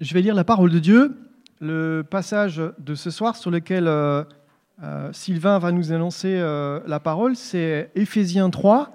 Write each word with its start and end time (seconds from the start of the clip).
Je 0.00 0.14
vais 0.14 0.22
lire 0.22 0.36
la 0.36 0.44
parole 0.44 0.70
de 0.70 0.78
Dieu, 0.78 1.16
le 1.60 2.06
passage 2.08 2.62
de 2.78 2.94
ce 2.94 3.10
soir 3.10 3.34
sur 3.34 3.50
lequel 3.50 3.88
euh, 3.88 4.22
euh, 4.84 5.12
Sylvain 5.12 5.58
va 5.58 5.72
nous 5.72 5.92
annoncer 5.92 6.36
euh, 6.38 6.78
la 6.86 7.00
parole, 7.00 7.34
c'est 7.34 7.90
Éphésiens 7.96 8.48
3, 8.48 8.92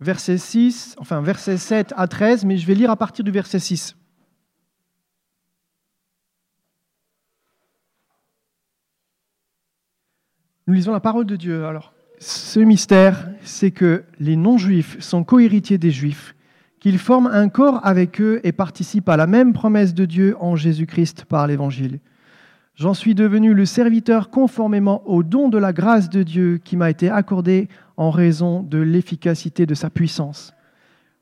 verset 0.00 0.38
6, 0.38 0.96
enfin 0.98 1.20
verset 1.20 1.58
7 1.58 1.92
à 1.94 2.08
13, 2.08 2.46
mais 2.46 2.56
je 2.56 2.66
vais 2.66 2.74
lire 2.74 2.90
à 2.90 2.96
partir 2.96 3.22
du 3.22 3.30
verset 3.30 3.58
6. 3.58 3.96
Nous 10.66 10.72
lisons 10.72 10.92
la 10.92 11.00
parole 11.00 11.26
de 11.26 11.36
Dieu. 11.36 11.66
Alors, 11.66 11.92
ce 12.18 12.60
mystère, 12.60 13.28
c'est 13.42 13.72
que 13.72 14.04
les 14.20 14.36
non-juifs 14.36 14.98
sont 15.00 15.22
cohéritiers 15.22 15.76
des 15.76 15.90
juifs 15.90 16.34
qu'ils 16.80 16.98
forment 16.98 17.30
un 17.32 17.48
corps 17.48 17.80
avec 17.84 18.20
eux 18.20 18.40
et 18.44 18.52
participent 18.52 19.08
à 19.08 19.16
la 19.16 19.26
même 19.26 19.52
promesse 19.52 19.94
de 19.94 20.04
Dieu 20.04 20.36
en 20.40 20.56
Jésus-Christ 20.56 21.24
par 21.24 21.46
l'Évangile. 21.46 22.00
J'en 22.74 22.92
suis 22.92 23.14
devenu 23.14 23.54
le 23.54 23.64
serviteur 23.64 24.28
conformément 24.28 25.02
au 25.08 25.22
don 25.22 25.48
de 25.48 25.58
la 25.58 25.72
grâce 25.72 26.10
de 26.10 26.22
Dieu 26.22 26.60
qui 26.62 26.76
m'a 26.76 26.90
été 26.90 27.08
accordé 27.08 27.68
en 27.96 28.10
raison 28.10 28.62
de 28.62 28.78
l'efficacité 28.78 29.64
de 29.64 29.74
sa 29.74 29.88
puissance. 29.88 30.52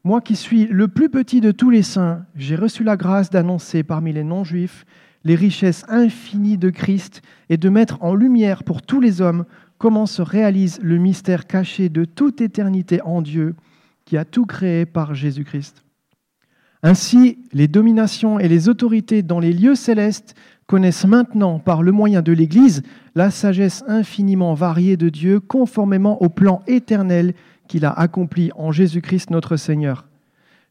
Moi 0.02 0.20
qui 0.20 0.36
suis 0.36 0.66
le 0.66 0.88
plus 0.88 1.08
petit 1.08 1.40
de 1.40 1.52
tous 1.52 1.70
les 1.70 1.82
saints, 1.82 2.26
j'ai 2.34 2.56
reçu 2.56 2.82
la 2.82 2.96
grâce 2.96 3.30
d'annoncer 3.30 3.84
parmi 3.84 4.12
les 4.12 4.24
non-juifs 4.24 4.84
les 5.24 5.34
richesses 5.34 5.84
infinies 5.88 6.58
de 6.58 6.70
Christ 6.70 7.22
et 7.48 7.56
de 7.56 7.68
mettre 7.68 8.02
en 8.02 8.14
lumière 8.14 8.62
pour 8.62 8.82
tous 8.82 9.00
les 9.00 9.20
hommes 9.20 9.44
comment 9.78 10.06
se 10.06 10.22
réalise 10.22 10.78
le 10.82 10.98
mystère 10.98 11.46
caché 11.46 11.88
de 11.88 12.04
toute 12.04 12.40
éternité 12.40 13.00
en 13.02 13.22
Dieu 13.22 13.54
qui 14.04 14.16
a 14.16 14.24
tout 14.24 14.46
créé 14.46 14.86
par 14.86 15.14
Jésus-Christ. 15.14 15.84
Ainsi, 16.82 17.38
les 17.52 17.66
dominations 17.66 18.38
et 18.38 18.46
les 18.46 18.68
autorités 18.68 19.22
dans 19.22 19.40
les 19.40 19.52
lieux 19.54 19.74
célestes 19.74 20.34
connaissent 20.66 21.06
maintenant, 21.06 21.58
par 21.58 21.82
le 21.82 21.92
moyen 21.92 22.20
de 22.20 22.32
l'Église, 22.32 22.82
la 23.14 23.30
sagesse 23.30 23.82
infiniment 23.86 24.52
variée 24.54 24.96
de 24.96 25.08
Dieu, 25.08 25.40
conformément 25.40 26.22
au 26.22 26.28
plan 26.28 26.62
éternel 26.66 27.34
qu'il 27.68 27.86
a 27.86 27.92
accompli 27.92 28.50
en 28.56 28.70
Jésus-Christ 28.70 29.30
notre 29.30 29.56
Seigneur. 29.56 30.06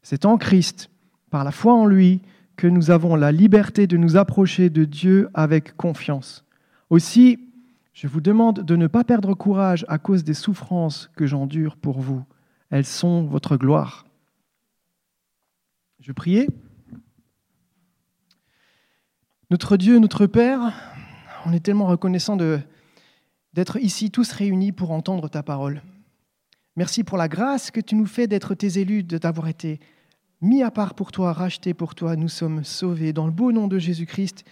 C'est 0.02 0.24
en 0.24 0.36
Christ, 0.36 0.88
par 1.30 1.42
la 1.42 1.50
foi 1.50 1.74
en 1.74 1.86
lui, 1.86 2.20
que 2.56 2.68
nous 2.68 2.92
avons 2.92 3.16
la 3.16 3.32
liberté 3.32 3.88
de 3.88 3.96
nous 3.96 4.16
approcher 4.16 4.70
de 4.70 4.84
Dieu 4.84 5.28
avec 5.34 5.76
confiance. 5.76 6.44
Aussi, 6.90 7.40
je 7.92 8.06
vous 8.06 8.20
demande 8.20 8.60
de 8.60 8.76
ne 8.76 8.86
pas 8.86 9.02
perdre 9.02 9.34
courage 9.34 9.84
à 9.88 9.98
cause 9.98 10.22
des 10.22 10.34
souffrances 10.34 11.10
que 11.16 11.26
j'endure 11.26 11.76
pour 11.76 12.00
vous 12.00 12.22
elles 12.74 12.84
sont 12.84 13.22
votre 13.22 13.56
gloire. 13.56 14.04
Je 16.00 16.10
priais. 16.10 16.48
Notre 19.48 19.76
Dieu, 19.76 20.00
notre 20.00 20.26
Père, 20.26 20.72
on 21.46 21.52
est 21.52 21.64
tellement 21.64 21.86
reconnaissant 21.86 22.36
d'être 22.36 23.76
ici 23.76 24.10
tous 24.10 24.32
réunis 24.32 24.72
pour 24.72 24.90
entendre 24.90 25.28
ta 25.28 25.44
parole. 25.44 25.82
Merci 26.74 27.04
pour 27.04 27.16
la 27.16 27.28
grâce 27.28 27.70
que 27.70 27.80
tu 27.80 27.94
nous 27.94 28.06
fais 28.06 28.26
d'être 28.26 28.56
tes 28.56 28.80
élus, 28.80 29.04
de 29.04 29.18
t'avoir 29.18 29.46
été 29.46 29.78
mis 30.40 30.64
à 30.64 30.72
part 30.72 30.94
pour 30.94 31.12
toi, 31.12 31.32
racheté 31.32 31.74
pour 31.74 31.94
toi. 31.94 32.16
Nous 32.16 32.28
sommes 32.28 32.64
sauvés 32.64 33.12
dans 33.12 33.26
le 33.26 33.32
beau 33.32 33.52
nom 33.52 33.68
de 33.68 33.78
Jésus-Christ. 33.78 34.44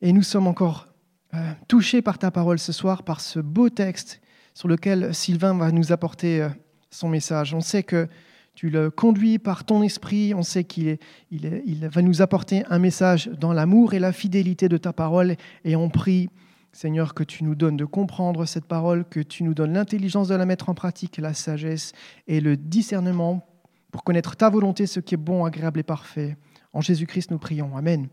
Et 0.00 0.14
nous 0.14 0.22
sommes 0.22 0.46
encore 0.46 0.88
euh, 1.34 1.52
touchés 1.68 2.00
par 2.00 2.18
ta 2.18 2.30
parole 2.30 2.58
ce 2.58 2.72
soir, 2.72 3.02
par 3.02 3.20
ce 3.20 3.38
beau 3.38 3.68
texte 3.68 4.22
sur 4.54 4.66
lequel 4.66 5.14
Sylvain 5.14 5.54
va 5.58 5.72
nous 5.72 5.92
apporter 5.92 6.40
euh, 6.40 6.48
son 6.92 7.08
message. 7.08 7.54
On 7.54 7.60
sait 7.60 7.82
que 7.82 8.08
tu 8.54 8.70
le 8.70 8.90
conduis 8.90 9.38
par 9.38 9.64
ton 9.64 9.82
esprit, 9.82 10.34
on 10.34 10.42
sait 10.42 10.64
qu'il 10.64 10.98
il, 11.30 11.88
va 11.88 12.02
nous 12.02 12.22
apporter 12.22 12.64
un 12.68 12.78
message 12.78 13.28
dans 13.28 13.52
l'amour 13.52 13.94
et 13.94 13.98
la 13.98 14.12
fidélité 14.12 14.68
de 14.68 14.76
ta 14.76 14.92
parole, 14.92 15.36
et 15.64 15.74
on 15.74 15.88
prie, 15.88 16.28
Seigneur, 16.72 17.14
que 17.14 17.24
tu 17.24 17.44
nous 17.44 17.54
donnes 17.54 17.76
de 17.76 17.86
comprendre 17.86 18.44
cette 18.44 18.66
parole, 18.66 19.04
que 19.08 19.20
tu 19.20 19.42
nous 19.42 19.54
donnes 19.54 19.72
l'intelligence 19.72 20.28
de 20.28 20.34
la 20.34 20.46
mettre 20.46 20.68
en 20.68 20.74
pratique, 20.74 21.16
la 21.16 21.34
sagesse 21.34 21.92
et 22.28 22.40
le 22.40 22.56
discernement 22.56 23.46
pour 23.90 24.04
connaître 24.04 24.36
ta 24.36 24.50
volonté, 24.50 24.86
ce 24.86 25.00
qui 25.00 25.14
est 25.14 25.18
bon, 25.18 25.44
agréable 25.44 25.80
et 25.80 25.84
parfait. 25.84 26.36
En 26.72 26.80
Jésus-Christ, 26.80 27.30
nous 27.30 27.38
prions. 27.38 27.76
Amen. 27.76 28.08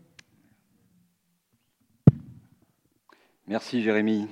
Merci 3.46 3.82
Jérémie. 3.82 4.28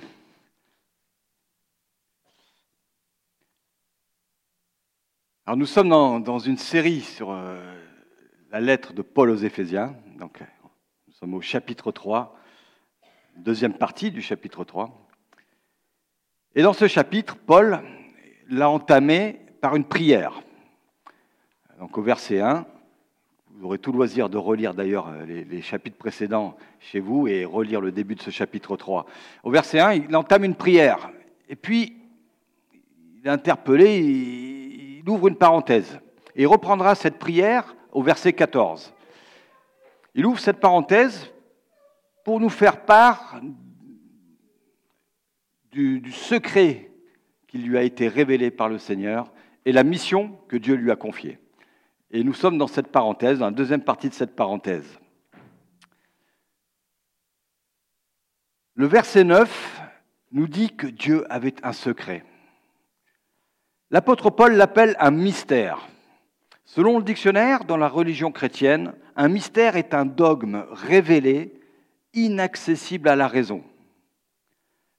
Alors 5.49 5.57
nous 5.57 5.65
sommes 5.65 5.89
dans, 5.89 6.37
une 6.37 6.59
série 6.59 7.01
sur 7.01 7.31
euh, 7.31 7.59
la 8.51 8.59
lettre 8.59 8.93
de 8.93 9.01
Paul 9.01 9.31
aux 9.31 9.35
Éphésiens. 9.35 9.95
Donc, 10.19 10.41
nous 11.07 11.13
sommes 11.15 11.33
au 11.33 11.41
chapitre 11.41 11.91
3, 11.91 12.37
deuxième 13.35 13.73
partie 13.73 14.11
du 14.11 14.21
chapitre 14.21 14.63
3. 14.63 15.09
Et 16.53 16.61
dans 16.61 16.73
ce 16.73 16.87
chapitre, 16.87 17.35
Paul 17.35 17.81
l'a 18.47 18.69
entamé 18.69 19.39
par 19.59 19.75
une 19.75 19.85
prière. 19.85 20.39
Donc 21.79 21.97
au 21.97 22.03
verset 22.03 22.41
1, 22.41 22.67
vous 23.47 23.65
aurez 23.65 23.79
tout 23.79 23.91
loisir 23.91 24.29
de 24.29 24.37
relire 24.37 24.75
d'ailleurs 24.75 25.11
les, 25.25 25.45
les, 25.45 25.61
chapitres 25.63 25.97
précédents 25.97 26.57
chez 26.79 26.99
vous 26.99 27.27
et 27.27 27.43
relire 27.43 27.81
le 27.81 27.91
début 27.91 28.13
de 28.13 28.21
ce 28.21 28.29
chapitre 28.29 28.77
3. 28.77 29.07
Au 29.41 29.49
verset 29.49 29.79
1, 29.79 29.93
il 29.93 30.15
entame 30.15 30.43
une 30.43 30.53
prière. 30.53 31.09
Et 31.47 31.55
puis, 31.55 31.97
il 33.15 33.25
est 33.25 33.31
interpellé, 33.31 34.58
ouvre 35.07 35.27
une 35.27 35.37
parenthèse 35.37 35.99
et 36.35 36.43
il 36.43 36.47
reprendra 36.47 36.95
cette 36.95 37.19
prière 37.19 37.75
au 37.91 38.01
verset 38.01 38.33
14. 38.33 38.93
Il 40.15 40.25
ouvre 40.25 40.39
cette 40.39 40.59
parenthèse 40.59 41.31
pour 42.23 42.39
nous 42.39 42.49
faire 42.49 42.85
part 42.85 43.39
du, 45.71 46.11
secret 46.11 46.91
qui 47.47 47.59
lui 47.59 47.77
a 47.77 47.83
été 47.83 48.07
révélé 48.07 48.51
par 48.51 48.69
le 48.69 48.77
Seigneur 48.77 49.31
et 49.65 49.71
la 49.71 49.83
mission 49.83 50.39
que 50.47 50.57
Dieu 50.57 50.75
lui 50.75 50.91
a 50.91 50.95
confiée. 50.95 51.39
Et 52.11 52.23
nous 52.23 52.33
sommes 52.33 52.57
dans 52.57 52.67
cette 52.67 52.87
parenthèse, 52.87 53.39
dans 53.39 53.45
la 53.45 53.51
deuxième 53.51 53.83
partie 53.83 54.09
de 54.09 54.13
cette 54.13 54.35
parenthèse. 54.35 54.99
Le 58.73 58.87
verset 58.87 59.23
9 59.23 59.81
nous 60.31 60.47
dit 60.47 60.75
que 60.75 60.87
Dieu 60.87 61.25
avait 61.31 61.55
un 61.63 61.73
secret. 61.73 62.23
L'apôtre 63.91 64.29
Paul 64.29 64.53
l'appelle 64.53 64.95
un 64.99 65.09
mystère. 65.09 65.87
Selon 66.63 66.99
le 66.99 67.03
dictionnaire, 67.03 67.63
dans 67.65 67.77
la 67.77 67.87
religion 67.87 68.31
chrétienne, 68.31 68.93
un 69.15 69.29
mystère 69.29 69.77
est 69.77 69.95
un 69.95 70.05
dogme 70.05 70.63
révélé, 70.71 71.59
inaccessible 72.13 73.09
à 73.09 73.15
la 73.15 73.27
raison. 73.27 73.63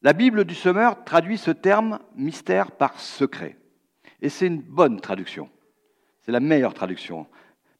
La 0.02 0.12
Bible 0.12 0.44
du 0.44 0.56
Semeur 0.56 1.04
traduit 1.04 1.38
ce 1.38 1.52
terme 1.52 2.00
mystère 2.16 2.72
par 2.72 2.98
secret. 2.98 3.56
Et 4.22 4.28
c'est 4.28 4.48
une 4.48 4.60
bonne 4.60 5.00
traduction. 5.00 5.48
C'est 6.22 6.32
la 6.32 6.40
meilleure 6.40 6.74
traduction. 6.74 7.28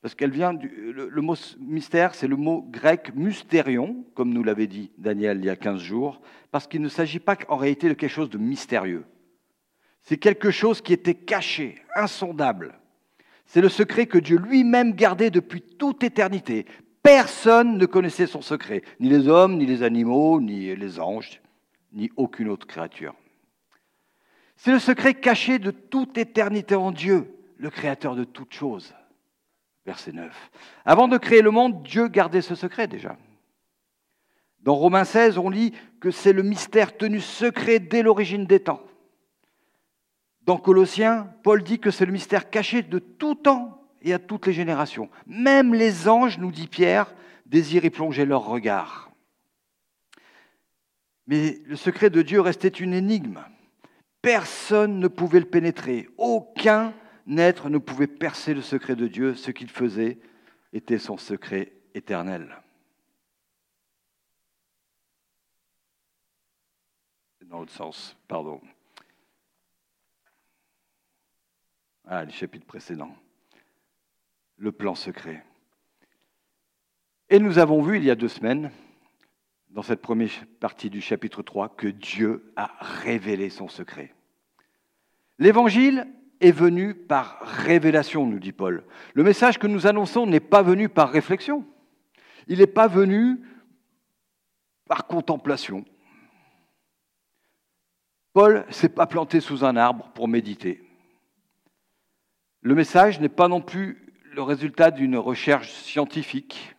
Parce 0.03 0.15
qu'elle 0.15 0.31
vient 0.31 0.55
du. 0.55 0.93
Le, 0.93 1.21
mot 1.21 1.35
mystère, 1.59 2.15
c'est 2.15 2.29
le 2.29 2.37
mot 2.37 2.65
grec 2.71 3.13
mystérion, 3.17 4.05
comme 4.15 4.33
nous 4.33 4.45
l'avait 4.45 4.69
dit 4.69 4.93
Daniel 4.97 5.39
il 5.39 5.47
y 5.47 5.51
a 5.51 5.57
15 5.57 5.81
jours, 5.81 6.21
parce 6.53 6.69
qu'il 6.69 6.83
ne 6.83 6.89
s'agit 6.89 7.19
pas 7.19 7.37
en 7.49 7.57
réalité 7.57 7.89
de 7.89 7.95
quelque 7.95 8.11
chose 8.11 8.31
de 8.31 8.39
mystérieux. 8.39 9.05
C'est 10.03 10.17
quelque 10.17 10.51
chose 10.51 10.81
qui 10.81 10.93
était 10.93 11.15
caché, 11.15 11.77
insondable. 11.95 12.79
C'est 13.47 13.61
le 13.61 13.69
secret 13.69 14.07
que 14.07 14.19
Dieu 14.19 14.39
lui-même 14.39 14.95
gardait 14.95 15.31
depuis 15.31 15.61
toute 15.61 16.03
éternité. 16.05 16.67
Personne 17.03 17.79
ne 17.79 17.87
connaissait 17.87 18.27
son 18.27 18.43
secret, 18.43 18.83
ni 19.01 19.09
les 19.09 19.29
hommes, 19.29 19.57
ni 19.57 19.67
les 19.67 19.83
animaux, 19.83 20.41
ni 20.41 20.75
les 20.77 21.01
anges, 21.01 21.41
ni 21.93 22.11
aucune 22.17 22.49
autre 22.49 22.67
créature. 22.67 23.15
C'est 24.57 24.73
le 24.73 24.79
secret 24.79 25.15
caché 25.15 25.59
de 25.59 25.71
toute 25.71 26.19
éternité 26.19 26.75
en 26.75 26.93
Dieu, 26.93 27.35
le 27.57 27.71
créateur 27.71 28.15
de 28.15 28.25
toutes 28.25 28.53
choses. 28.53 28.95
Verset 29.87 30.13
9. 30.13 30.51
Avant 30.85 31.09
de 31.09 31.17
créer 31.17 31.41
le 31.41 31.51
monde, 31.51 31.83
Dieu 31.83 32.09
gardait 32.09 32.43
ce 32.43 32.55
secret 32.55 32.87
déjà. 32.87 33.17
Dans 34.61 34.75
Romains 34.75 35.05
16, 35.05 35.39
on 35.39 35.49
lit 35.49 35.73
que 36.01 36.11
c'est 36.11 36.35
le 36.35 36.43
mystère 36.43 36.97
tenu 36.97 37.21
secret 37.21 37.79
dès 37.79 38.03
l'origine 38.03 38.45
des 38.45 38.61
temps. 38.61 38.83
Dans 40.51 40.59
Colossiens, 40.59 41.33
Paul 41.45 41.63
dit 41.63 41.79
que 41.79 41.93
c'est 41.93 42.07
le 42.07 42.11
mystère 42.11 42.51
caché 42.51 42.83
de 42.83 42.99
tout 42.99 43.37
temps 43.37 43.87
et 44.03 44.13
à 44.13 44.19
toutes 44.19 44.49
les 44.49 44.53
générations. 44.53 45.09
Même 45.29 45.75
les 45.75 46.09
anges, 46.09 46.39
nous 46.39 46.51
dit 46.51 46.67
Pierre, 46.67 47.15
désirent 47.47 47.85
y 47.85 47.91
plonger 47.91 48.25
leur 48.25 48.47
regard. 48.47 49.13
Mais 51.29 51.63
le 51.67 51.77
secret 51.77 52.11
de 52.11 52.21
Dieu 52.21 52.41
restait 52.41 52.67
une 52.67 52.95
énigme. 52.95 53.45
Personne 54.23 54.99
ne 54.99 55.07
pouvait 55.07 55.39
le 55.39 55.47
pénétrer. 55.47 56.09
Aucun 56.19 56.95
être 57.37 57.71
ne 57.71 57.79
pouvait 57.79 58.09
percer 58.09 58.53
le 58.53 58.63
secret 58.63 58.97
de 58.97 59.07
Dieu. 59.07 59.37
Ce 59.37 59.53
qu'il 59.53 59.71
faisait 59.71 60.19
était 60.73 60.99
son 60.99 61.17
secret 61.17 61.75
éternel. 61.95 62.61
Dans 67.47 67.61
l'autre 67.61 67.71
sens, 67.71 68.17
pardon. 68.27 68.61
Ah, 72.13 72.25
le 72.25 72.33
chapitre 72.33 72.67
précédent. 72.67 73.15
Le 74.57 74.73
plan 74.73 74.97
secret. 74.97 75.45
Et 77.29 77.39
nous 77.39 77.59
avons 77.61 77.83
vu 77.83 77.99
il 77.99 78.05
y 78.05 78.11
a 78.11 78.17
deux 78.17 78.27
semaines, 78.27 78.73
dans 79.69 79.83
cette 79.83 80.03
première 80.03 80.33
partie 80.59 80.91
du 80.91 81.01
chapitre 81.01 81.45
3, 81.45 81.77
que 81.77 81.87
Dieu 81.87 82.53
a 82.57 82.73
révélé 82.81 83.49
son 83.49 83.69
secret. 83.69 84.13
L'évangile 85.39 86.09
est 86.41 86.51
venu 86.51 86.95
par 86.95 87.43
révélation, 87.43 88.27
nous 88.27 88.41
dit 88.41 88.51
Paul. 88.51 88.83
Le 89.15 89.23
message 89.23 89.61
que 89.61 89.69
nous 89.69 89.87
annonçons 89.87 90.27
n'est 90.27 90.41
pas 90.41 90.63
venu 90.63 90.89
par 90.89 91.13
réflexion. 91.13 91.65
Il 92.49 92.59
n'est 92.59 92.67
pas 92.67 92.89
venu 92.89 93.39
par 94.89 95.07
contemplation. 95.07 95.85
Paul 98.33 98.65
ne 98.67 98.73
s'est 98.73 98.89
pas 98.89 99.07
planté 99.07 99.39
sous 99.39 99.65
un 99.65 99.77
arbre 99.77 100.11
pour 100.13 100.27
méditer. 100.27 100.90
Le 102.63 102.75
message 102.75 103.21
n'est 103.21 103.31
pas 103.31 103.49
non 103.49 103.63
plus 103.63 104.07
le 104.35 104.43
résultat 104.43 104.91
d'une 104.91 105.17
recherche 105.17 105.71
scientifique, 105.71 106.77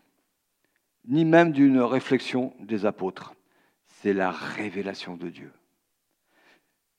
ni 1.05 1.25
même 1.25 1.51
d'une 1.51 1.79
réflexion 1.79 2.53
des 2.59 2.85
apôtres. 2.85 3.33
C'est 3.87 4.13
la 4.13 4.31
révélation 4.31 5.17
de 5.17 5.29
Dieu. 5.29 5.51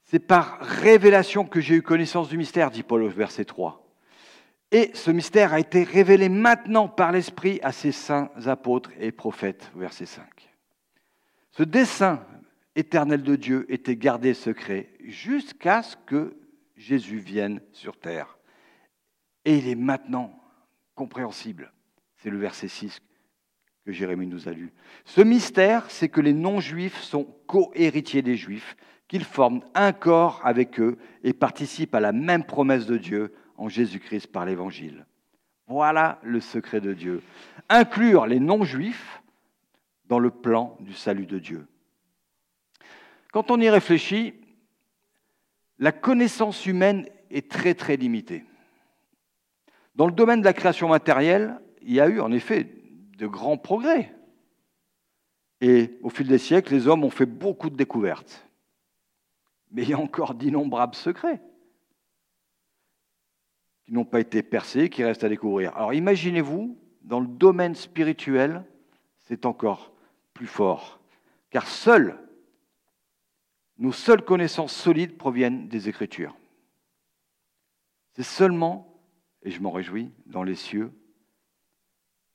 C'est 0.05 0.19
par 0.19 0.59
révélation 0.61 1.45
que 1.45 1.61
j'ai 1.61 1.77
eu 1.77 1.83
connaissance 1.83 2.29
du 2.29 2.37
mystère, 2.37 2.71
dit 2.71 2.83
Paul 2.83 3.05
au 3.05 3.09
verset 3.09 3.45
3. 3.45 3.83
Et 4.73 4.91
ce 4.95 5.11
mystère 5.11 5.53
a 5.53 5.61
été 5.61 5.85
révélé 5.85 6.29
maintenant 6.29 6.89
par 6.89 7.13
l'Esprit 7.13 7.61
à 7.63 7.73
ses 7.73 7.93
saints 7.93 8.31
apôtres 8.47 8.91
et 8.99 9.13
prophètes, 9.13 9.71
verset 9.77 10.07
5. 10.07 10.25
Ce 11.51 11.63
dessein 11.63 12.27
éternel 12.75 13.23
de 13.23 13.37
Dieu 13.37 13.67
était 13.69 13.97
gardé 13.97 14.35
secret 14.35 14.91
jusqu'à 15.05 15.83
ce 15.83 15.97
que 16.07 16.37
Jésus 16.77 17.19
vienne 17.19 17.61
sur 17.73 17.97
terre. 17.99 18.39
Et 19.45 19.59
il 19.59 19.69
est 19.69 19.75
maintenant 19.75 20.39
compréhensible. 20.95 21.73
C'est 22.17 22.31
le 22.31 22.39
verset 22.39 22.69
6 22.69 23.01
que 23.85 23.93
Jérémie 23.93 24.27
nous 24.27 24.49
a 24.49 24.53
lu. 24.53 24.73
Ce 25.05 25.21
mystère, 25.21 25.91
c'est 25.91 26.09
que 26.09 26.21
les 26.21 26.33
non-juifs 26.33 27.01
sont 27.01 27.25
co-héritiers 27.47 28.23
des 28.23 28.37
juifs, 28.37 28.77
qu'ils 29.09 29.25
forment 29.25 29.63
un 29.75 29.93
corps 29.93 30.41
avec 30.45 30.79
eux 30.81 30.99
et 31.25 31.33
participent 31.33 31.95
à 31.95 32.01
la 32.01 32.13
même 32.13 32.45
promesse 32.45 32.87
de 32.87 32.97
Dieu 32.97 33.35
en 33.57 33.69
Jésus-Christ 33.69 34.29
par 34.29 34.47
l'Évangile. 34.47 35.07
Voilà 35.67 36.21
le 36.23 36.41
secret 36.41 36.81
de 36.81 36.93
Dieu. 36.93 37.23
Inclure 37.69 38.27
les 38.27 38.41
non-juifs 38.41 39.23
dans 40.07 40.19
le 40.19 40.31
plan 40.31 40.77
du 40.81 40.93
salut 40.93 41.27
de 41.27 41.39
Dieu. 41.39 41.67
Quand 43.33 43.51
on 43.51 43.61
y 43.61 43.69
réfléchit, 43.71 44.35
la 45.79 45.93
connaissance 45.93 46.67
humaine 46.67 47.09
est 47.31 47.51
très 47.51 47.75
très 47.75 47.97
limitée. 47.97 48.45
Dans 49.95 50.07
le 50.07 50.13
domaine 50.13 50.41
de 50.41 50.45
la 50.45 50.53
création 50.53 50.89
matérielle, 50.89 51.61
il 51.83 51.93
y 51.93 52.01
a 52.01 52.09
eu 52.09 52.21
en 52.21 52.33
effet 52.33 52.69
de 53.19 53.27
grands 53.27 53.59
progrès. 53.59 54.15
Et 55.61 55.99
au 56.03 56.11
fil 56.11 56.27
des 56.27 56.39
siècles, 56.39 56.75
les 56.75 56.89
hommes 56.89 57.05
ont 57.05 57.11
fait 57.11 57.27
beaucoup 57.27 57.71
de 57.71 57.77
découvertes. 57.77 58.49
Mais 59.71 59.83
il 59.83 59.91
y 59.91 59.95
a 59.95 59.99
encore 59.99 60.35
d'innombrables 60.35 60.95
secrets 60.95 61.41
qui 63.85 63.93
n'ont 63.93 64.05
pas 64.05 64.21
été 64.21 64.43
percés, 64.43 64.89
qui 64.89 65.05
restent 65.05 65.25
à 65.25 65.29
découvrir. 65.29 65.77
Alors 65.77 65.93
imaginez-vous, 65.95 66.79
dans 67.03 67.21
le 67.21 67.27
domaine 67.27 67.75
spirituel, 67.75 68.65
c'est 69.21 69.47
encore 69.47 69.93
plus 70.35 70.47
fort, 70.47 71.01
car 71.51 71.67
seules, 71.67 72.19
nos 73.79 73.93
seules 73.93 74.25
connaissances 74.25 74.75
solides 74.75 75.17
proviennent 75.17 75.69
des 75.69 75.89
Écritures. 75.89 76.37
C'est 78.13 78.23
seulement, 78.23 78.92
et 79.43 79.51
je 79.51 79.61
m'en 79.61 79.71
réjouis, 79.71 80.11
dans 80.27 80.43
les 80.43 80.55
cieux, 80.55 80.93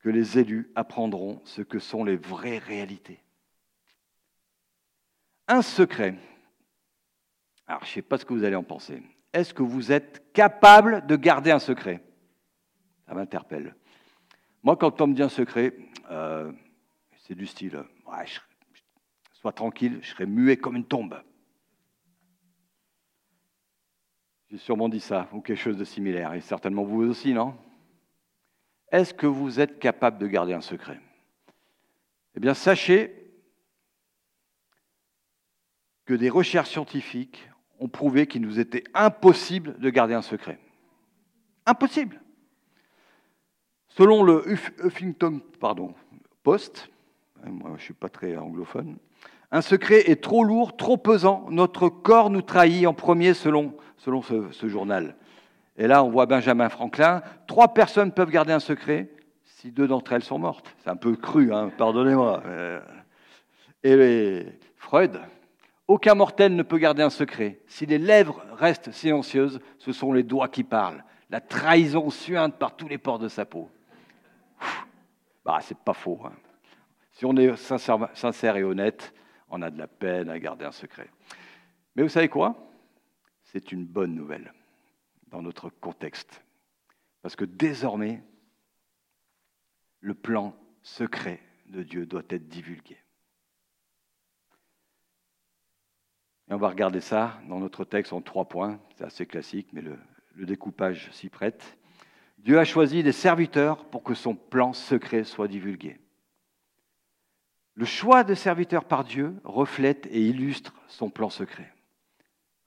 que 0.00 0.08
les 0.08 0.38
élus 0.38 0.70
apprendront 0.74 1.40
ce 1.44 1.62
que 1.62 1.78
sont 1.78 2.04
les 2.04 2.16
vraies 2.16 2.58
réalités. 2.58 3.22
Un 5.48 5.62
secret. 5.62 6.14
Alors, 7.66 7.82
je 7.84 7.90
ne 7.90 7.94
sais 7.94 8.02
pas 8.02 8.18
ce 8.18 8.24
que 8.24 8.32
vous 8.32 8.44
allez 8.44 8.56
en 8.56 8.62
penser 8.62 9.02
est-ce 9.32 9.54
que 9.54 9.62
vous 9.62 9.92
êtes 9.92 10.32
capable 10.32 11.06
de 11.06 11.16
garder 11.16 11.50
un 11.50 11.58
secret? 11.58 12.02
Ça 13.06 13.14
m'interpelle. 13.14 13.74
Moi, 14.62 14.76
quand 14.76 15.00
on 15.00 15.06
me 15.06 15.14
dit 15.14 15.22
un 15.22 15.28
secret, 15.28 15.74
euh, 16.10 16.52
c'est 17.18 17.34
du 17.34 17.46
style, 17.46 17.82
sois 19.32 19.52
tranquille, 19.52 20.00
je 20.02 20.08
serai 20.08 20.26
muet 20.26 20.56
comme 20.56 20.76
une 20.76 20.86
tombe. 20.86 21.22
J'ai 24.50 24.58
sûrement 24.58 24.88
dit 24.88 25.00
ça, 25.00 25.28
ou 25.32 25.40
quelque 25.40 25.60
chose 25.60 25.76
de 25.76 25.84
similaire, 25.84 26.32
et 26.32 26.40
certainement 26.40 26.82
vous 26.82 27.02
aussi, 27.02 27.34
non? 27.34 27.54
Est-ce 28.90 29.12
que 29.12 29.26
vous 29.26 29.60
êtes 29.60 29.78
capable 29.78 30.18
de 30.18 30.26
garder 30.26 30.54
un 30.54 30.62
secret? 30.62 30.98
Eh 32.34 32.40
bien, 32.40 32.54
sachez 32.54 33.14
que 36.06 36.14
des 36.14 36.30
recherches 36.30 36.70
scientifiques 36.70 37.50
ont 37.78 37.88
prouvé 37.88 38.26
qu'il 38.26 38.40
nous 38.40 38.58
était 38.58 38.84
impossible 38.94 39.78
de 39.78 39.90
garder 39.90 40.14
un 40.14 40.22
secret. 40.22 40.58
Impossible. 41.66 42.18
Selon 43.88 44.22
le 44.22 44.44
Huffington 44.48 45.42
Post, 46.42 46.88
hein, 47.44 47.50
moi 47.50 47.68
je 47.70 47.74
ne 47.74 47.78
suis 47.78 47.94
pas 47.94 48.08
très 48.08 48.36
anglophone, 48.38 48.96
un 49.50 49.60
secret 49.60 50.10
est 50.10 50.22
trop 50.22 50.44
lourd, 50.44 50.76
trop 50.76 50.96
pesant, 50.96 51.46
notre 51.50 51.88
corps 51.90 52.30
nous 52.30 52.42
trahit 52.42 52.86
en 52.86 52.94
premier 52.94 53.34
selon, 53.34 53.76
selon 53.98 54.22
ce, 54.22 54.68
journal. 54.68 55.16
Et 55.76 55.86
là, 55.86 56.02
on 56.02 56.10
voit 56.10 56.26
Benjamin 56.26 56.68
Franklin, 56.68 57.22
trois 57.46 57.68
personnes 57.74 58.12
peuvent 58.12 58.30
garder 58.30 58.52
un 58.52 58.60
secret 58.60 59.08
si 59.44 59.70
deux 59.70 59.86
d'entre 59.86 60.12
elles 60.12 60.24
sont 60.24 60.38
mortes. 60.38 60.74
C'est 60.78 60.90
un 60.90 60.96
peu 60.96 61.16
cru, 61.16 61.52
hein, 61.52 61.70
pardonnez-moi. 61.76 62.42
Euh, 62.46 62.80
et 63.82 64.46
Freud, 64.76 65.20
aucun 65.86 66.14
mortel 66.14 66.54
ne 66.54 66.62
peut 66.62 66.78
garder 66.78 67.02
un 67.02 67.10
secret. 67.10 67.60
Si 67.66 67.86
les 67.86 67.98
lèvres 67.98 68.42
restent 68.52 68.92
silencieuses, 68.92 69.60
ce 69.78 69.92
sont 69.92 70.12
les 70.12 70.22
doigts 70.22 70.48
qui 70.48 70.64
parlent. 70.64 71.04
La 71.30 71.40
trahison 71.40 72.10
suinte 72.10 72.56
par 72.56 72.76
tous 72.76 72.88
les 72.88 72.98
pores 72.98 73.18
de 73.18 73.28
sa 73.28 73.44
peau. 73.44 73.68
Bah, 75.44 75.60
c'est 75.62 75.78
pas 75.78 75.94
faux. 75.94 76.20
Hein. 76.24 76.32
Si 77.12 77.24
on 77.24 77.34
est 77.36 77.56
sincère, 77.56 78.56
et 78.56 78.62
honnête, 78.62 79.14
on 79.48 79.62
a 79.62 79.70
de 79.70 79.78
la 79.78 79.86
peine 79.86 80.28
à 80.28 80.38
garder 80.38 80.66
un 80.66 80.72
secret. 80.72 81.08
Mais 81.96 82.02
vous 82.02 82.10
savez 82.10 82.28
quoi? 82.28 82.67
C'est 83.52 83.72
une 83.72 83.86
bonne 83.86 84.14
nouvelle 84.14 84.52
dans 85.28 85.40
notre 85.40 85.70
contexte. 85.70 86.42
Parce 87.22 87.34
que 87.34 87.46
désormais, 87.46 88.22
le 90.00 90.12
plan 90.12 90.54
secret 90.82 91.40
de 91.66 91.82
Dieu 91.82 92.04
doit 92.04 92.24
être 92.28 92.48
divulgué. 92.48 92.98
Et 96.50 96.54
on 96.54 96.58
va 96.58 96.68
regarder 96.68 97.00
ça 97.00 97.40
dans 97.48 97.58
notre 97.58 97.86
texte 97.86 98.12
en 98.12 98.20
trois 98.20 98.46
points. 98.46 98.80
C'est 98.96 99.04
assez 99.04 99.26
classique, 99.26 99.68
mais 99.72 99.82
le, 99.82 99.98
découpage 100.36 101.10
s'y 101.12 101.30
prête. 101.30 101.78
Dieu 102.36 102.58
a 102.58 102.64
choisi 102.64 103.02
des 103.02 103.12
serviteurs 103.12 103.86
pour 103.86 104.02
que 104.02 104.14
son 104.14 104.36
plan 104.36 104.74
secret 104.74 105.24
soit 105.24 105.48
divulgué. 105.48 105.98
Le 107.74 107.86
choix 107.86 108.24
de 108.24 108.34
serviteurs 108.34 108.84
par 108.84 109.04
Dieu 109.04 109.34
reflète 109.42 110.06
et 110.10 110.20
illustre 110.20 110.74
son 110.86 111.08
plan 111.08 111.30
secret. 111.30 111.72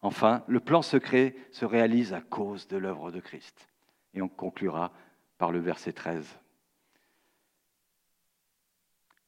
Enfin, 0.01 0.43
le 0.47 0.59
plan 0.59 0.81
secret 0.81 1.35
se 1.51 1.65
réalise 1.65 2.13
à 2.13 2.21
cause 2.21 2.67
de 2.67 2.77
l'œuvre 2.77 3.11
de 3.11 3.19
Christ. 3.19 3.67
Et 4.13 4.21
on 4.21 4.27
conclura 4.27 4.91
par 5.37 5.51
le 5.51 5.59
verset 5.59 5.93
13. 5.93 6.27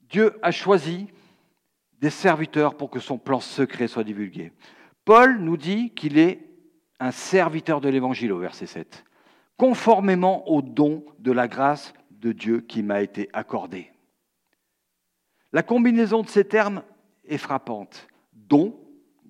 Dieu 0.02 0.38
a 0.42 0.52
choisi 0.52 1.08
des 2.00 2.10
serviteurs 2.10 2.76
pour 2.76 2.90
que 2.90 3.00
son 3.00 3.18
plan 3.18 3.40
secret 3.40 3.88
soit 3.88 4.04
divulgué. 4.04 4.52
Paul 5.06 5.40
nous 5.40 5.58
dit 5.58 5.92
qu'il 5.92 6.18
est 6.18 6.40
un 7.00 7.12
serviteur 7.12 7.82
de 7.82 7.90
l'Évangile 7.90 8.32
au 8.32 8.40
verset 8.40 8.66
7, 8.66 9.04
conformément 9.58 10.48
au 10.50 10.62
don 10.62 11.06
de 11.20 11.32
la 11.32 11.48
grâce 11.48 11.94
de 12.12 12.32
Dieu 12.32 12.62
qui 12.62 12.84
m'a 12.84 13.02
été 13.02 13.30
accordé. 13.34 13.92
La 15.52 15.64
combinaison 15.64 16.24
de 16.24 16.30
ces 16.30 16.46
termes 16.46 16.84
est 17.26 17.38
frappante. 17.38 18.08
Don, 18.34 18.80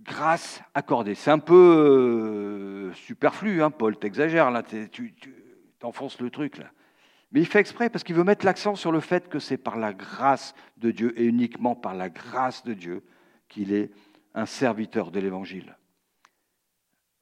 grâce 0.03 0.61
accordée. 0.73 1.15
C'est 1.15 1.31
un 1.31 1.39
peu 1.39 2.89
euh, 2.89 2.93
superflu, 2.93 3.63
hein, 3.63 3.71
Paul, 3.71 3.97
t'exagères, 3.97 4.51
là, 4.51 4.63
tu, 4.63 4.89
tu 4.89 5.33
enfonces 5.81 6.19
le 6.19 6.29
truc. 6.29 6.61
Mais 7.31 7.39
il 7.39 7.47
fait 7.47 7.59
exprès 7.59 7.89
parce 7.89 8.03
qu'il 8.03 8.15
veut 8.15 8.23
mettre 8.23 8.45
l'accent 8.45 8.75
sur 8.75 8.91
le 8.91 8.99
fait 8.99 9.27
que 9.27 9.39
c'est 9.39 9.57
par 9.57 9.77
la 9.77 9.93
grâce 9.93 10.53
de 10.77 10.91
Dieu 10.91 11.19
et 11.19 11.25
uniquement 11.25 11.75
par 11.75 11.95
la 11.95 12.09
grâce 12.09 12.63
de 12.63 12.73
Dieu 12.73 13.03
qu'il 13.49 13.73
est 13.73 13.91
un 14.35 14.45
serviteur 14.45 15.11
de 15.11 15.19
l'Évangile. 15.19 15.77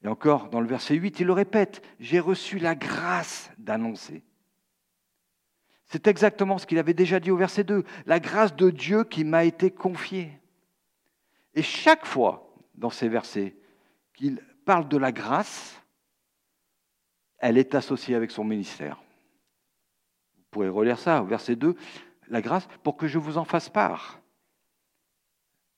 Et 0.03 0.07
encore, 0.07 0.49
dans 0.49 0.61
le 0.61 0.67
verset 0.67 0.95
8, 0.95 1.19
il 1.19 1.27
le 1.27 1.33
répète, 1.33 1.85
j'ai 1.99 2.19
reçu 2.19 2.57
la 2.57 2.75
grâce 2.75 3.51
d'annoncer. 3.57 4.23
C'est 5.85 6.07
exactement 6.07 6.57
ce 6.57 6.65
qu'il 6.65 6.79
avait 6.79 6.93
déjà 6.93 7.19
dit 7.19 7.31
au 7.31 7.37
verset 7.37 7.63
2, 7.63 7.83
la 8.05 8.19
grâce 8.19 8.55
de 8.55 8.69
Dieu 8.69 9.03
qui 9.03 9.23
m'a 9.23 9.45
été 9.45 9.71
confiée. 9.71 10.31
Et 11.53 11.61
chaque 11.61 12.05
fois 12.05 12.50
dans 12.81 12.89
ces 12.89 13.07
versets 13.07 13.55
qu'il 14.13 14.43
parle 14.65 14.89
de 14.89 14.97
la 14.97 15.13
grâce, 15.13 15.81
elle 17.37 17.57
est 17.57 17.75
associée 17.75 18.15
avec 18.15 18.31
son 18.31 18.43
ministère 18.43 19.01
pourrez 20.51 20.69
relire 20.69 20.99
ça 20.99 21.23
au 21.23 21.25
verset 21.25 21.55
2. 21.55 21.75
la 22.27 22.41
grâce 22.41 22.67
pour 22.83 22.97
que 22.97 23.07
je 23.07 23.17
vous 23.17 23.37
en 23.37 23.45
fasse 23.45 23.69
part. 23.69 24.21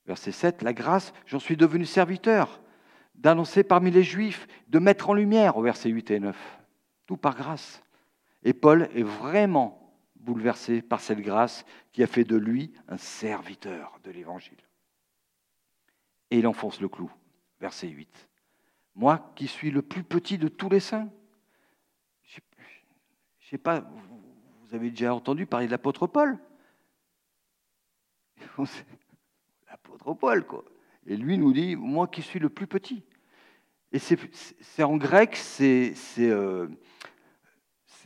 Verset 0.05 0.33
7, 0.33 0.62
la 0.63 0.74
grâce, 0.74 1.13
j'en 1.25 1.39
suis 1.39 1.55
devenu 1.55 1.86
serviteur, 1.86 2.62
d'annoncer 3.15 3.63
parmi 3.63 3.89
les 3.89 4.03
Juifs, 4.03 4.48
de 4.67 4.79
mettre 4.79 5.10
en 5.10 5.13
lumière, 5.13 5.55
au 5.55 5.62
verset 5.62 5.89
8 5.89 6.12
et 6.12 6.19
9. 6.19 6.60
Tout 7.05 7.15
par 7.15 7.36
grâce. 7.36 7.81
Et 8.43 8.53
Paul 8.53 8.89
est 8.93 9.03
vraiment 9.03 9.95
bouleversé 10.15 10.81
par 10.81 11.00
cette 11.00 11.22
grâce 11.22 11.65
qui 11.93 12.03
a 12.03 12.07
fait 12.07 12.25
de 12.25 12.36
lui 12.36 12.74
un 12.89 12.98
serviteur 12.98 14.00
de 14.03 14.12
l'Évangile. 14.12 14.57
Et 16.33 16.39
il 16.39 16.47
enfonce 16.47 16.81
le 16.81 16.89
clou, 16.89 17.11
verset 17.59 17.89
8. 17.89 18.27
Moi 18.95 19.31
qui 19.35 19.47
suis 19.47 19.69
le 19.69 19.83
plus 19.83 20.03
petit 20.03 20.39
de 20.39 20.47
tous 20.47 20.67
les 20.67 20.79
saints, 20.79 21.07
je 22.23 22.39
ne 22.39 23.49
sais 23.51 23.59
pas, 23.59 23.81
vous 23.81 24.73
avez 24.73 24.89
déjà 24.89 25.13
entendu 25.13 25.45
parler 25.45 25.67
de 25.67 25.71
l'apôtre 25.71 26.07
Paul? 26.07 26.39
L'apôtre 29.69 30.15
Paul, 30.15 30.47
quoi. 30.47 30.65
Et 31.05 31.17
lui 31.17 31.37
nous 31.37 31.53
dit, 31.53 31.75
moi 31.75 32.07
qui 32.07 32.23
suis 32.23 32.39
le 32.39 32.49
plus 32.49 32.65
petit. 32.65 33.03
Et 33.91 33.99
c'est 33.99 34.81
en 34.81 34.97
grec, 34.97 35.35
c'est 35.35 35.93
euh, 36.17 36.67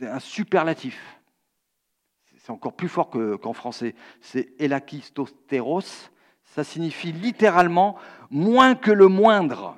un 0.02 0.20
superlatif. 0.20 1.18
C'est 2.36 2.50
encore 2.50 2.76
plus 2.76 2.90
fort 2.90 3.08
qu'en 3.08 3.54
français. 3.54 3.94
C'est 4.20 4.52
elakistosteros. 4.58 6.10
Ça 6.54 6.64
signifie 6.64 7.12
littéralement 7.12 7.98
moins 8.30 8.74
que 8.74 8.90
le 8.90 9.08
moindre, 9.08 9.76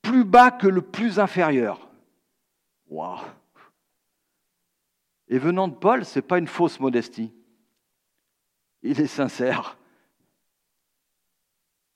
plus 0.00 0.24
bas 0.24 0.50
que 0.50 0.66
le 0.66 0.82
plus 0.82 1.18
inférieur. 1.18 1.88
Waouh 2.88 3.20
Et 5.28 5.38
venant 5.38 5.68
de 5.68 5.74
Paul, 5.74 6.04
ce 6.04 6.18
n'est 6.18 6.26
pas 6.26 6.38
une 6.38 6.46
fausse 6.46 6.78
modestie. 6.78 7.32
Il 8.82 9.00
est 9.00 9.06
sincère. 9.06 9.78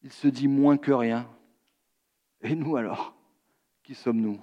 Il 0.03 0.13
se 0.13 0.29
dit 0.29 0.49
moins 0.49 0.79
que 0.79 0.93
rien. 0.93 1.29
Et 2.41 2.55
nous 2.55 2.77
alors 2.77 3.15
Qui 3.83 3.95
sommes-nous? 3.95 4.41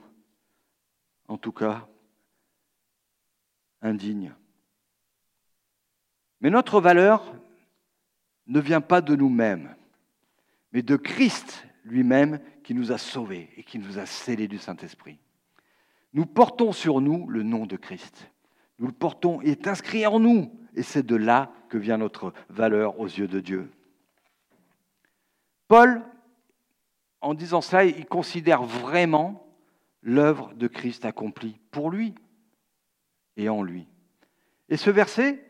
En 1.28 1.38
tout 1.38 1.54
cas, 1.54 1.88
indignes. 3.82 4.34
Mais 6.42 6.50
notre 6.50 6.82
valeur 6.82 7.34
ne 8.48 8.60
vient 8.60 8.82
pas 8.82 9.02
de 9.02 9.16
nous-mêmes, 9.16 9.76
mais 10.72 10.82
de 10.82 10.96
Christ 10.96 11.66
lui-même 11.84 12.40
qui 12.64 12.74
nous 12.74 12.92
a 12.92 12.98
sauvés 12.98 13.50
et 13.58 13.64
qui 13.64 13.80
nous 13.80 14.00
a 14.00 14.06
scellés 14.06 14.48
du 14.48 14.58
Saint-Esprit. 14.58 15.20
Nous 16.14 16.26
portons 16.26 16.72
sur 16.72 17.02
nous 17.02 17.28
le 17.28 17.44
nom 17.44 17.66
de 17.66 17.76
Christ. 17.76 18.30
Nous 18.80 18.88
le 18.88 18.94
portons, 18.94 19.42
il 19.42 19.50
est 19.50 19.68
inscrit 19.68 20.06
en 20.06 20.20
nous, 20.20 20.52
et 20.76 20.84
c'est 20.84 21.06
de 21.06 21.16
là 21.16 21.52
que 21.70 21.78
vient 21.78 21.98
notre 21.98 22.34
valeur 22.50 23.00
aux 23.00 23.08
yeux 23.08 23.28
de 23.28 23.40
Dieu. 23.40 23.72
Paul 25.68 26.04
en 27.24 27.34
disant 27.34 27.62
cela, 27.62 27.86
il 27.86 28.06
considère 28.06 28.64
vraiment 28.64 29.48
l'œuvre 30.02 30.54
de 30.56 30.68
Christ 30.68 31.06
accomplie 31.06 31.58
pour 31.72 31.90
lui 31.90 32.14
et 33.38 33.48
en 33.48 33.64
lui. 33.64 33.88
Et 34.68 34.76
ce 34.76 34.90
verset 34.90 35.44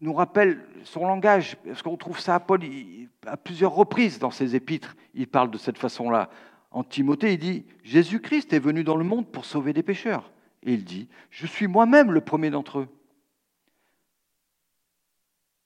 nous 0.00 0.12
rappelle 0.12 0.60
son 0.84 1.06
langage, 1.06 1.56
parce 1.64 1.82
qu'on 1.82 1.96
trouve 1.96 2.20
ça 2.20 2.34
à 2.34 2.40
Paul 2.40 2.60
à 3.26 3.36
plusieurs 3.36 3.74
reprises 3.74 4.18
dans 4.18 4.30
ses 4.30 4.54
épîtres, 4.56 4.96
il 5.14 5.26
parle 5.26 5.50
de 5.50 5.58
cette 5.58 5.78
façon-là. 5.78 6.30
En 6.70 6.84
Timothée, 6.84 7.34
il 7.34 7.38
dit, 7.38 7.64
Jésus-Christ 7.84 8.52
est 8.52 8.58
venu 8.58 8.84
dans 8.84 8.96
le 8.96 9.04
monde 9.04 9.26
pour 9.26 9.44
sauver 9.44 9.72
des 9.72 9.82
pécheurs. 9.82 10.32
Et 10.62 10.74
il 10.74 10.84
dit, 10.84 11.08
je 11.30 11.46
suis 11.46 11.66
moi-même 11.66 12.10
le 12.10 12.20
premier 12.20 12.50
d'entre 12.50 12.80
eux. 12.80 12.88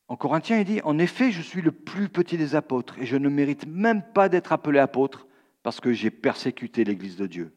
En 0.08 0.16
Corinthiens, 0.16 0.58
il 0.58 0.64
dit, 0.64 0.80
en 0.85 0.99
effet, 0.99 1.30
je 1.30 1.42
suis 1.42 1.62
le 1.62 1.73
plus 1.73 2.08
petit 2.08 2.37
des 2.37 2.54
apôtres 2.54 2.99
et 2.99 3.06
je 3.06 3.16
ne 3.16 3.28
mérite 3.28 3.66
même 3.66 4.02
pas 4.02 4.28
d'être 4.28 4.52
appelé 4.52 4.78
apôtre 4.78 5.26
parce 5.62 5.80
que 5.80 5.92
j'ai 5.92 6.11
persécuté 6.11 6.85
l'Église 6.85 7.16
de 7.16 7.26
Dieu. 7.26 7.52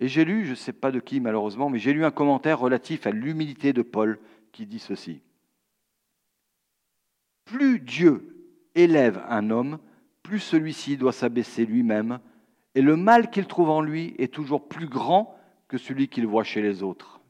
Et 0.00 0.08
j'ai 0.08 0.24
lu, 0.24 0.44
je 0.44 0.50
ne 0.50 0.56
sais 0.56 0.72
pas 0.72 0.90
de 0.90 1.00
qui 1.00 1.20
malheureusement, 1.20 1.70
mais 1.70 1.78
j'ai 1.78 1.92
lu 1.92 2.04
un 2.04 2.10
commentaire 2.10 2.58
relatif 2.58 3.06
à 3.06 3.10
l'humilité 3.10 3.72
de 3.72 3.82
Paul 3.82 4.18
qui 4.54 4.66
dit 4.66 4.78
ceci. 4.78 5.20
Plus 7.44 7.80
Dieu 7.80 8.46
élève 8.74 9.22
un 9.28 9.50
homme, 9.50 9.78
plus 10.22 10.38
celui-ci 10.38 10.96
doit 10.96 11.12
s'abaisser 11.12 11.66
lui-même, 11.66 12.20
et 12.74 12.80
le 12.80 12.96
mal 12.96 13.30
qu'il 13.30 13.46
trouve 13.46 13.68
en 13.68 13.82
lui 13.82 14.14
est 14.18 14.32
toujours 14.32 14.68
plus 14.68 14.88
grand 14.88 15.36
que 15.68 15.76
celui 15.76 16.08
qu'il 16.08 16.26
voit 16.26 16.44
chez 16.44 16.62
les 16.62 16.82
autres. 16.82 17.20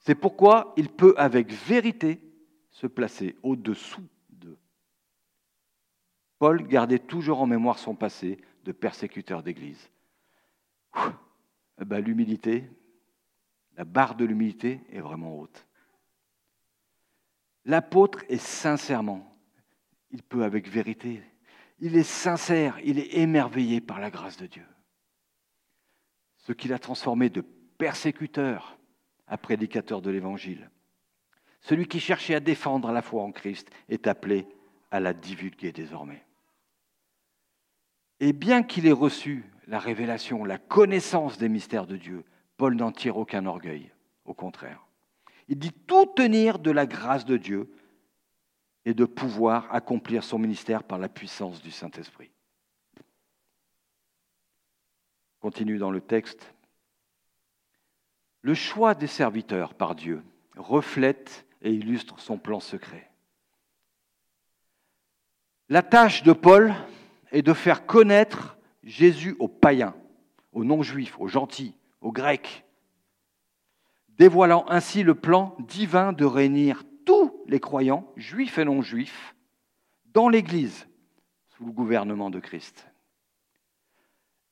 C'est 0.00 0.14
pourquoi 0.14 0.74
il 0.76 0.88
peut 0.88 1.14
avec 1.16 1.50
vérité 1.52 2.20
se 2.70 2.86
placer 2.86 3.36
au-dessous 3.42 4.06
d'eux. 4.30 4.58
Paul 6.38 6.66
gardait 6.66 6.98
toujours 6.98 7.40
en 7.40 7.46
mémoire 7.46 7.78
son 7.78 7.94
passé 7.94 8.38
de 8.64 8.72
persécuteur 8.72 9.42
d'Église. 9.42 9.90
Eh 11.80 11.84
ben, 11.84 12.00
l'humilité, 12.00 12.68
la 13.76 13.84
barre 13.84 14.16
de 14.16 14.24
l'humilité 14.24 14.80
est 14.90 15.00
vraiment 15.00 15.38
haute. 15.38 15.66
L'apôtre 17.64 18.24
est 18.28 18.38
sincèrement, 18.38 19.26
il 20.10 20.22
peut 20.22 20.44
avec 20.44 20.68
vérité, 20.68 21.22
il 21.80 21.96
est 21.96 22.02
sincère, 22.02 22.78
il 22.84 22.98
est 22.98 23.14
émerveillé 23.14 23.80
par 23.80 24.00
la 24.00 24.10
grâce 24.10 24.36
de 24.36 24.46
Dieu. 24.46 24.66
Ce 26.38 26.52
qu'il 26.52 26.72
a 26.72 26.78
transformé 26.78 27.30
de 27.30 27.40
persécuteur 27.40 28.78
à 29.26 29.38
prédicateur 29.38 30.02
de 30.02 30.10
l'Évangile. 30.10 30.70
Celui 31.60 31.86
qui 31.86 32.00
cherchait 32.00 32.34
à 32.34 32.40
défendre 32.40 32.92
la 32.92 33.00
foi 33.00 33.22
en 33.22 33.32
Christ 33.32 33.70
est 33.88 34.06
appelé 34.06 34.46
à 34.90 35.00
la 35.00 35.14
divulguer 35.14 35.72
désormais. 35.72 36.24
Et 38.20 38.32
bien 38.32 38.62
qu'il 38.62 38.86
ait 38.86 38.92
reçu 38.92 39.44
la 39.66 39.78
révélation, 39.78 40.44
la 40.44 40.58
connaissance 40.58 41.38
des 41.38 41.48
mystères 41.48 41.86
de 41.86 41.96
Dieu, 41.96 42.24
Paul 42.56 42.76
n'en 42.76 42.92
tire 42.92 43.16
aucun 43.16 43.46
orgueil, 43.46 43.90
au 44.24 44.34
contraire. 44.34 44.83
Il 45.48 45.58
dit 45.58 45.72
tout 45.72 46.06
tenir 46.06 46.58
de 46.58 46.70
la 46.70 46.86
grâce 46.86 47.24
de 47.24 47.36
Dieu 47.36 47.70
et 48.84 48.94
de 48.94 49.04
pouvoir 49.04 49.72
accomplir 49.74 50.24
son 50.24 50.38
ministère 50.38 50.82
par 50.82 50.98
la 50.98 51.08
puissance 51.08 51.62
du 51.62 51.70
Saint-Esprit. 51.70 52.30
Continue 55.40 55.78
dans 55.78 55.90
le 55.90 56.00
texte. 56.00 56.54
Le 58.40 58.54
choix 58.54 58.94
des 58.94 59.06
serviteurs 59.06 59.74
par 59.74 59.94
Dieu 59.94 60.22
reflète 60.56 61.46
et 61.62 61.72
illustre 61.72 62.18
son 62.20 62.38
plan 62.38 62.60
secret. 62.60 63.10
La 65.68 65.82
tâche 65.82 66.22
de 66.22 66.32
Paul 66.32 66.74
est 67.32 67.42
de 67.42 67.54
faire 67.54 67.86
connaître 67.86 68.58
Jésus 68.82 69.34
aux 69.38 69.48
païens, 69.48 69.96
aux 70.52 70.64
non-juifs, 70.64 71.18
aux 71.18 71.26
gentils, 71.26 71.74
aux 72.02 72.12
grecs, 72.12 72.64
dévoilant 74.18 74.64
ainsi 74.68 75.02
le 75.02 75.14
plan 75.14 75.56
divin 75.60 76.12
de 76.12 76.24
réunir 76.24 76.84
tous 77.04 77.32
les 77.46 77.60
croyants, 77.60 78.10
juifs 78.16 78.58
et 78.58 78.64
non-juifs, 78.64 79.34
dans 80.06 80.28
l'Église, 80.28 80.86
sous 81.56 81.64
le 81.64 81.72
gouvernement 81.72 82.30
de 82.30 82.40
Christ. 82.40 82.86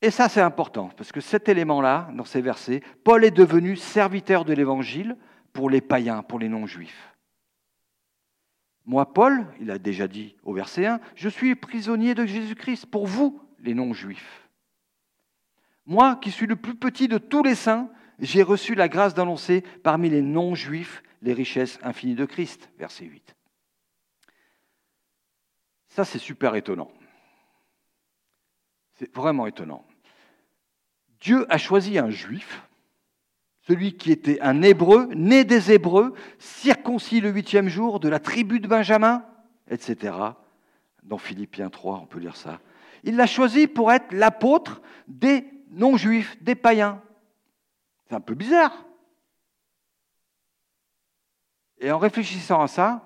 Et 0.00 0.10
ça, 0.10 0.28
c'est 0.28 0.40
important, 0.40 0.90
parce 0.96 1.12
que 1.12 1.20
cet 1.20 1.48
élément-là, 1.48 2.10
dans 2.14 2.24
ces 2.24 2.40
versets, 2.40 2.82
Paul 3.04 3.24
est 3.24 3.30
devenu 3.30 3.76
serviteur 3.76 4.44
de 4.44 4.52
l'Évangile 4.52 5.16
pour 5.52 5.70
les 5.70 5.80
païens, 5.80 6.22
pour 6.22 6.40
les 6.40 6.48
non-juifs. 6.48 7.14
Moi, 8.84 9.12
Paul, 9.12 9.46
il 9.60 9.70
a 9.70 9.78
déjà 9.78 10.08
dit 10.08 10.34
au 10.42 10.52
verset 10.52 10.86
1, 10.86 11.00
je 11.14 11.28
suis 11.28 11.54
prisonnier 11.54 12.16
de 12.16 12.26
Jésus-Christ 12.26 12.86
pour 12.86 13.06
vous, 13.06 13.40
les 13.60 13.74
non-juifs. 13.74 14.48
Moi, 15.86 16.16
qui 16.16 16.32
suis 16.32 16.46
le 16.46 16.56
plus 16.56 16.74
petit 16.74 17.06
de 17.06 17.18
tous 17.18 17.44
les 17.44 17.54
saints, 17.54 17.88
j'ai 18.18 18.42
reçu 18.42 18.74
la 18.74 18.88
grâce 18.88 19.14
d'annoncer 19.14 19.62
parmi 19.82 20.08
les 20.10 20.22
non-juifs 20.22 21.02
les 21.22 21.32
richesses 21.32 21.78
infinies 21.82 22.14
de 22.14 22.24
Christ. 22.24 22.68
Verset 22.78 23.04
8. 23.04 23.34
Ça, 25.88 26.04
c'est 26.04 26.18
super 26.18 26.54
étonnant. 26.54 26.90
C'est 28.94 29.14
vraiment 29.14 29.46
étonnant. 29.46 29.84
Dieu 31.20 31.46
a 31.52 31.58
choisi 31.58 31.98
un 31.98 32.10
juif, 32.10 32.62
celui 33.66 33.96
qui 33.96 34.10
était 34.10 34.40
un 34.40 34.62
hébreu, 34.62 35.08
né 35.14 35.44
des 35.44 35.70
hébreux, 35.70 36.14
circoncis 36.38 37.20
le 37.20 37.30
huitième 37.30 37.68
jour 37.68 38.00
de 38.00 38.08
la 38.08 38.18
tribu 38.18 38.58
de 38.58 38.66
Benjamin, 38.66 39.24
etc. 39.70 40.16
Dans 41.04 41.18
Philippiens 41.18 41.70
3, 41.70 42.00
on 42.02 42.06
peut 42.06 42.18
lire 42.18 42.36
ça. 42.36 42.60
Il 43.04 43.16
l'a 43.16 43.26
choisi 43.26 43.66
pour 43.66 43.92
être 43.92 44.12
l'apôtre 44.12 44.82
des 45.06 45.44
non-juifs, 45.70 46.42
des 46.42 46.54
païens. 46.54 47.00
C'est 48.12 48.16
un 48.16 48.20
peu 48.20 48.34
bizarre. 48.34 48.84
Et 51.78 51.90
en 51.90 51.98
réfléchissant 51.98 52.60
à 52.60 52.68
ça, 52.68 53.02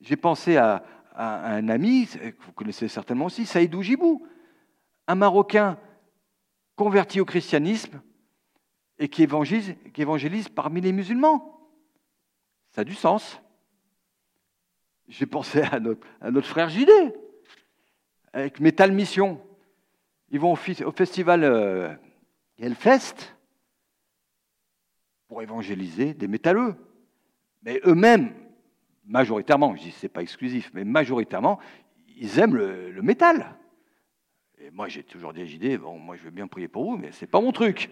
j'ai 0.00 0.16
pensé 0.16 0.56
à, 0.56 0.82
un 1.14 1.68
ami, 1.68 2.06
que 2.06 2.42
vous 2.46 2.52
connaissez 2.52 2.88
certainement 2.88 3.26
aussi, 3.26 3.44
Saïdou 3.44 3.82
Jibou, 3.82 4.26
un 5.06 5.16
Marocain 5.16 5.78
converti 6.76 7.20
au 7.20 7.26
christianisme 7.26 8.00
et 8.98 9.10
qui 9.10 9.22
évangélise, 9.22 10.48
parmi 10.48 10.80
les 10.80 10.92
musulmans. 10.92 11.68
Ça 12.70 12.80
a 12.80 12.84
du 12.84 12.94
sens. 12.94 13.42
J'ai 15.08 15.26
pensé 15.26 15.60
à 15.60 15.78
notre, 15.78 16.06
à 16.22 16.30
notre 16.30 16.48
frère 16.48 16.70
JD, 16.70 16.90
avec 18.32 18.60
Metal 18.60 18.92
Mission. 18.92 19.46
Ils 20.30 20.40
vont 20.40 20.52
au, 20.52 20.56
festival 20.56 21.44
euh, 21.44 21.94
Hellfest 22.58 23.37
pour 25.28 25.42
évangéliser 25.42 26.14
des 26.14 26.26
métalleux. 26.26 26.74
Mais 27.62 27.80
eux-mêmes, 27.84 28.32
majoritairement, 29.04 29.76
je 29.76 29.82
dis 29.82 29.90
c'est 29.92 30.08
pas 30.08 30.22
exclusif, 30.22 30.70
mais 30.74 30.84
majoritairement, 30.84 31.58
ils 32.16 32.38
aiment 32.38 32.56
le, 32.56 33.02
métal. 33.02 33.54
Et 34.58 34.70
moi, 34.70 34.88
j'ai 34.88 35.04
toujours 35.04 35.32
dit 35.32 35.42
à 35.42 35.44
JD, 35.44 35.78
bon, 35.78 35.98
moi 35.98 36.16
je 36.16 36.22
veux 36.24 36.30
bien 36.30 36.48
prier 36.48 36.68
pour 36.68 36.84
vous, 36.84 36.96
mais 36.96 37.12
c'est 37.12 37.26
pas 37.26 37.40
mon 37.40 37.52
truc. 37.52 37.90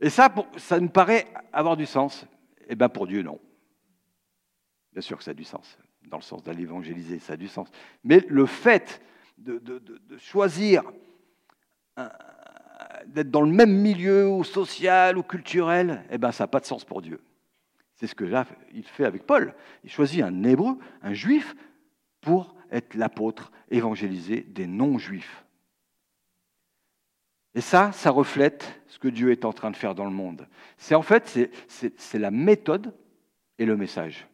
Et 0.00 0.10
ça, 0.10 0.34
ça 0.56 0.80
nous 0.80 0.88
paraît 0.88 1.28
avoir 1.52 1.76
du 1.76 1.86
sens. 1.86 2.26
Eh 2.66 2.74
bien, 2.74 2.88
pour 2.88 3.06
Dieu, 3.06 3.22
non. 3.22 3.40
Bien 4.92 5.00
sûr 5.00 5.18
que 5.18 5.24
ça 5.24 5.32
a 5.32 5.34
du 5.34 5.44
sens, 5.44 5.78
dans 6.06 6.18
le 6.18 6.22
sens 6.22 6.42
d'aller 6.42 6.62
évangéliser, 6.62 7.18
ça 7.18 7.34
a 7.34 7.36
du 7.36 7.48
sens. 7.48 7.68
Mais 8.02 8.24
le 8.28 8.46
fait 8.46 9.02
de, 9.38 9.60
choisir 10.18 10.82
d'être 13.06 13.30
dans 13.30 13.42
le 13.42 13.50
même 13.50 13.72
milieu, 13.72 14.28
ou 14.28 14.44
social, 14.44 15.18
ou 15.18 15.22
culturel, 15.22 16.04
eh 16.10 16.18
ben, 16.18 16.32
ça 16.32 16.44
n'a 16.44 16.48
pas 16.48 16.60
de 16.60 16.66
sens 16.66 16.84
pour 16.84 17.02
Dieu. 17.02 17.20
C'est 17.96 18.06
ce 18.06 18.14
que 18.14 18.24
là, 18.24 18.46
il 18.74 18.84
fait 18.84 19.04
avec 19.04 19.24
Paul. 19.24 19.54
Il 19.84 19.90
choisit 19.90 20.22
un 20.22 20.42
hébreu, 20.42 20.78
un 21.02 21.14
juif, 21.14 21.54
pour 22.20 22.54
être 22.70 22.94
l'apôtre 22.94 23.52
évangélisé 23.70 24.40
des 24.40 24.66
non-juifs. 24.66 25.44
Et 27.54 27.60
ça, 27.60 27.92
ça 27.92 28.10
reflète 28.10 28.82
ce 28.88 28.98
que 28.98 29.08
Dieu 29.08 29.30
est 29.30 29.44
en 29.44 29.52
train 29.52 29.70
de 29.70 29.76
faire 29.76 29.94
dans 29.94 30.06
le 30.06 30.10
monde. 30.10 30.48
C'est 30.76 30.94
en 30.94 31.02
fait, 31.02 31.38
c'est 31.68 32.18
la 32.18 32.30
méthode 32.30 32.92
et 33.58 33.66
le 33.66 33.76
message. 33.76 34.26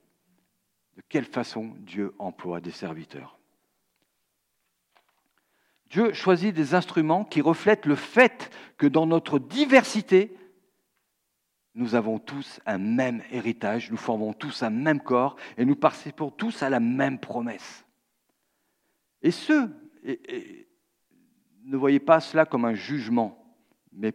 De 0.97 1.03
quelle 1.09 1.25
façon 1.25 1.75
Dieu 1.81 2.15
emploie 2.19 2.61
des 2.61 2.71
serviteurs. 2.71 3.40
Dieu 5.91 6.13
choisit 6.13 6.55
des 6.55 6.75
instruments 6.75 7.25
qui 7.25 7.41
reflètent 7.41 7.87
le 7.87 7.97
fait 7.97 8.51
que 8.79 8.87
dans 8.87 9.07
notre 9.07 9.39
diversité, 9.39 10.37
nous 11.75 11.95
avons 11.95 12.19
tous 12.19 12.61
un 12.65 12.79
même 12.79 13.23
héritage, 13.33 13.91
nous 13.91 13.97
formons 13.97 14.33
tous 14.33 14.63
un 14.63 14.71
même 14.71 15.01
corps 15.01 15.37
et 15.57 15.65
nous 15.65 15.77
participons 15.77 16.31
tous 16.31 16.63
à 16.63 16.71
la 16.71 16.81
même 16.81 17.19
promesse. 17.19 17.85
Et 19.23 19.33
ceux, 19.33 19.71
ne 21.65 21.77
voyez 21.77 22.01
pas 22.01 22.21
cela 22.21 22.47
comme 22.47 22.65
un 22.65 22.75
jugement, 22.75 23.57
mais 23.93 24.13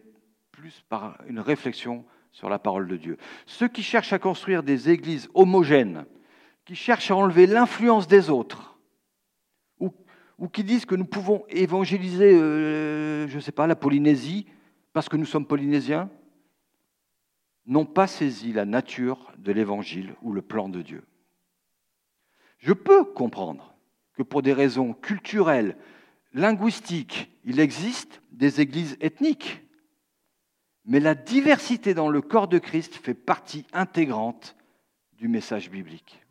plus 0.52 0.84
par 0.88 1.18
une 1.28 1.40
réflexion 1.40 2.06
sur 2.32 2.50
la 2.50 2.60
parole 2.60 2.88
de 2.88 2.98
Dieu. 2.98 3.18
Ceux 3.46 3.68
qui 3.68 3.84
cherchent 3.84 4.14
à 4.14 4.20
construire 4.20 4.64
des 4.64 4.90
églises 4.90 5.30
homogènes, 5.34 6.06
qui 6.64 6.76
cherchent 6.76 7.12
à 7.12 7.16
enlever 7.16 7.48
l'influence 7.48 8.08
des 8.08 8.30
autres, 8.30 8.75
ou, 10.38 10.48
qui 10.48 10.64
disent 10.64 10.86
que 10.86 10.96
nous 10.96 11.06
pouvons 11.06 11.46
évangéliser, 11.50 12.34
euh, 12.34 13.28
je 13.28 13.36
ne 13.36 13.42
sais 13.42 13.52
pas, 13.52 13.68
la 13.68 13.76
Polynésie, 13.76 14.46
parce 14.94 15.10
que 15.10 15.18
nous 15.18 15.26
sommes 15.26 15.46
polynésiens, 15.46 16.10
n'ont 17.66 17.86
pas 17.86 18.08
saisi 18.08 18.54
la 18.54 18.66
nature 18.66 19.34
de 19.38 19.52
l'évangile 19.52 20.16
ou 20.22 20.32
le 20.32 20.42
plan 20.42 20.70
de 20.70 20.82
Dieu. 20.82 21.04
Je 22.60 22.74
peux 22.74 23.04
comprendre 23.04 23.76
que 24.14 24.24
pour 24.24 24.42
des 24.42 24.54
raisons 24.54 24.94
culturelles, 24.94 25.78
linguistiques, 26.34 27.32
il 27.44 27.60
existe 27.60 28.22
des 28.32 28.62
églises 28.62 28.98
ethniques. 29.02 29.62
Mais 30.86 31.00
la 31.00 31.16
diversité 31.16 31.94
dans 31.94 32.10
le 32.10 32.22
corps 32.22 32.48
de 32.48 32.60
Christ 32.60 32.96
fait 32.96 33.14
partie 33.14 33.66
intégrante 33.74 34.56
du 35.14 35.28
message 35.28 35.70
biblique. 35.70 36.25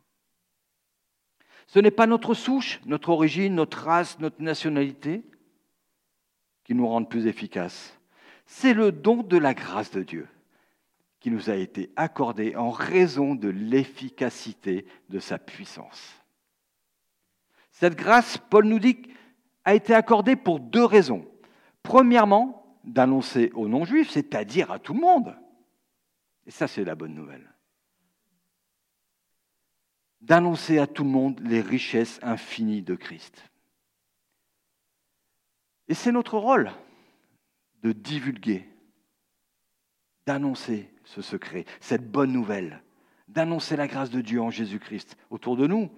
Ce 1.75 1.81
n'est 1.81 1.91
pas 1.91 2.07
notre 2.07 2.33
souche, 2.33 2.79
notre 2.85 3.09
origine, 3.09 3.55
notre 3.55 3.83
race, 3.83 4.17
notre 4.21 4.41
nationalité 4.41 5.25
qui 6.63 6.73
nous 6.73 6.87
rendent 6.87 7.09
plus 7.09 7.27
efficaces. 7.27 7.99
C'est 8.45 8.73
le 8.73 8.93
don 8.93 9.23
de 9.23 9.37
la 9.37 9.53
grâce 9.53 9.91
de 9.91 10.01
Dieu 10.01 10.25
qui 11.19 11.31
nous 11.31 11.49
a 11.49 11.55
été 11.55 11.91
accordé 11.97 12.55
en 12.55 12.69
raison 12.69 13.35
de 13.35 13.49
l'efficacité 13.49 14.85
de 15.09 15.19
sa 15.19 15.37
puissance. 15.37 16.15
Cette 17.71 17.95
grâce, 17.95 18.37
Paul 18.37 18.67
nous 18.67 18.79
dit, 18.79 19.01
a 19.65 19.75
été 19.75 19.93
accordée 19.93 20.37
pour 20.37 20.61
deux 20.61 20.85
raisons. 20.85 21.27
Premièrement, 21.83 22.79
d'annoncer 22.85 23.51
aux 23.53 23.67
non-juifs, 23.67 24.11
c'est-à-dire 24.11 24.71
à 24.71 24.79
tout 24.79 24.93
le 24.93 25.01
monde. 25.01 25.35
Et 26.47 26.51
ça, 26.51 26.69
c'est 26.69 26.85
la 26.85 26.95
bonne 26.95 27.15
nouvelle. 27.15 27.53
D'annoncer 30.25 30.79
à 30.79 30.87
tout 30.87 31.03
le 31.03 31.11
monde 31.11 31.39
les 31.41 31.61
richesses 31.61 32.19
infinies 32.23 32.81
de 32.81 32.95
Christ. 32.95 33.47
Et 35.87 35.93
c'est 35.93 36.11
notre 36.11 36.39
rôle 36.39 36.71
de 37.83 37.91
divulguer, 37.91 38.67
d'annoncer 40.25 40.91
ce 41.03 41.21
secret, 41.21 41.65
cette 41.79 42.09
bonne 42.09 42.31
nouvelle, 42.31 42.81
d'annoncer 43.27 43.75
la 43.75 43.85
grâce 43.85 44.09
de 44.09 44.19
Dieu 44.21 44.41
en 44.41 44.49
Jésus-Christ 44.49 45.15
autour 45.29 45.57
de 45.57 45.67
nous, 45.67 45.91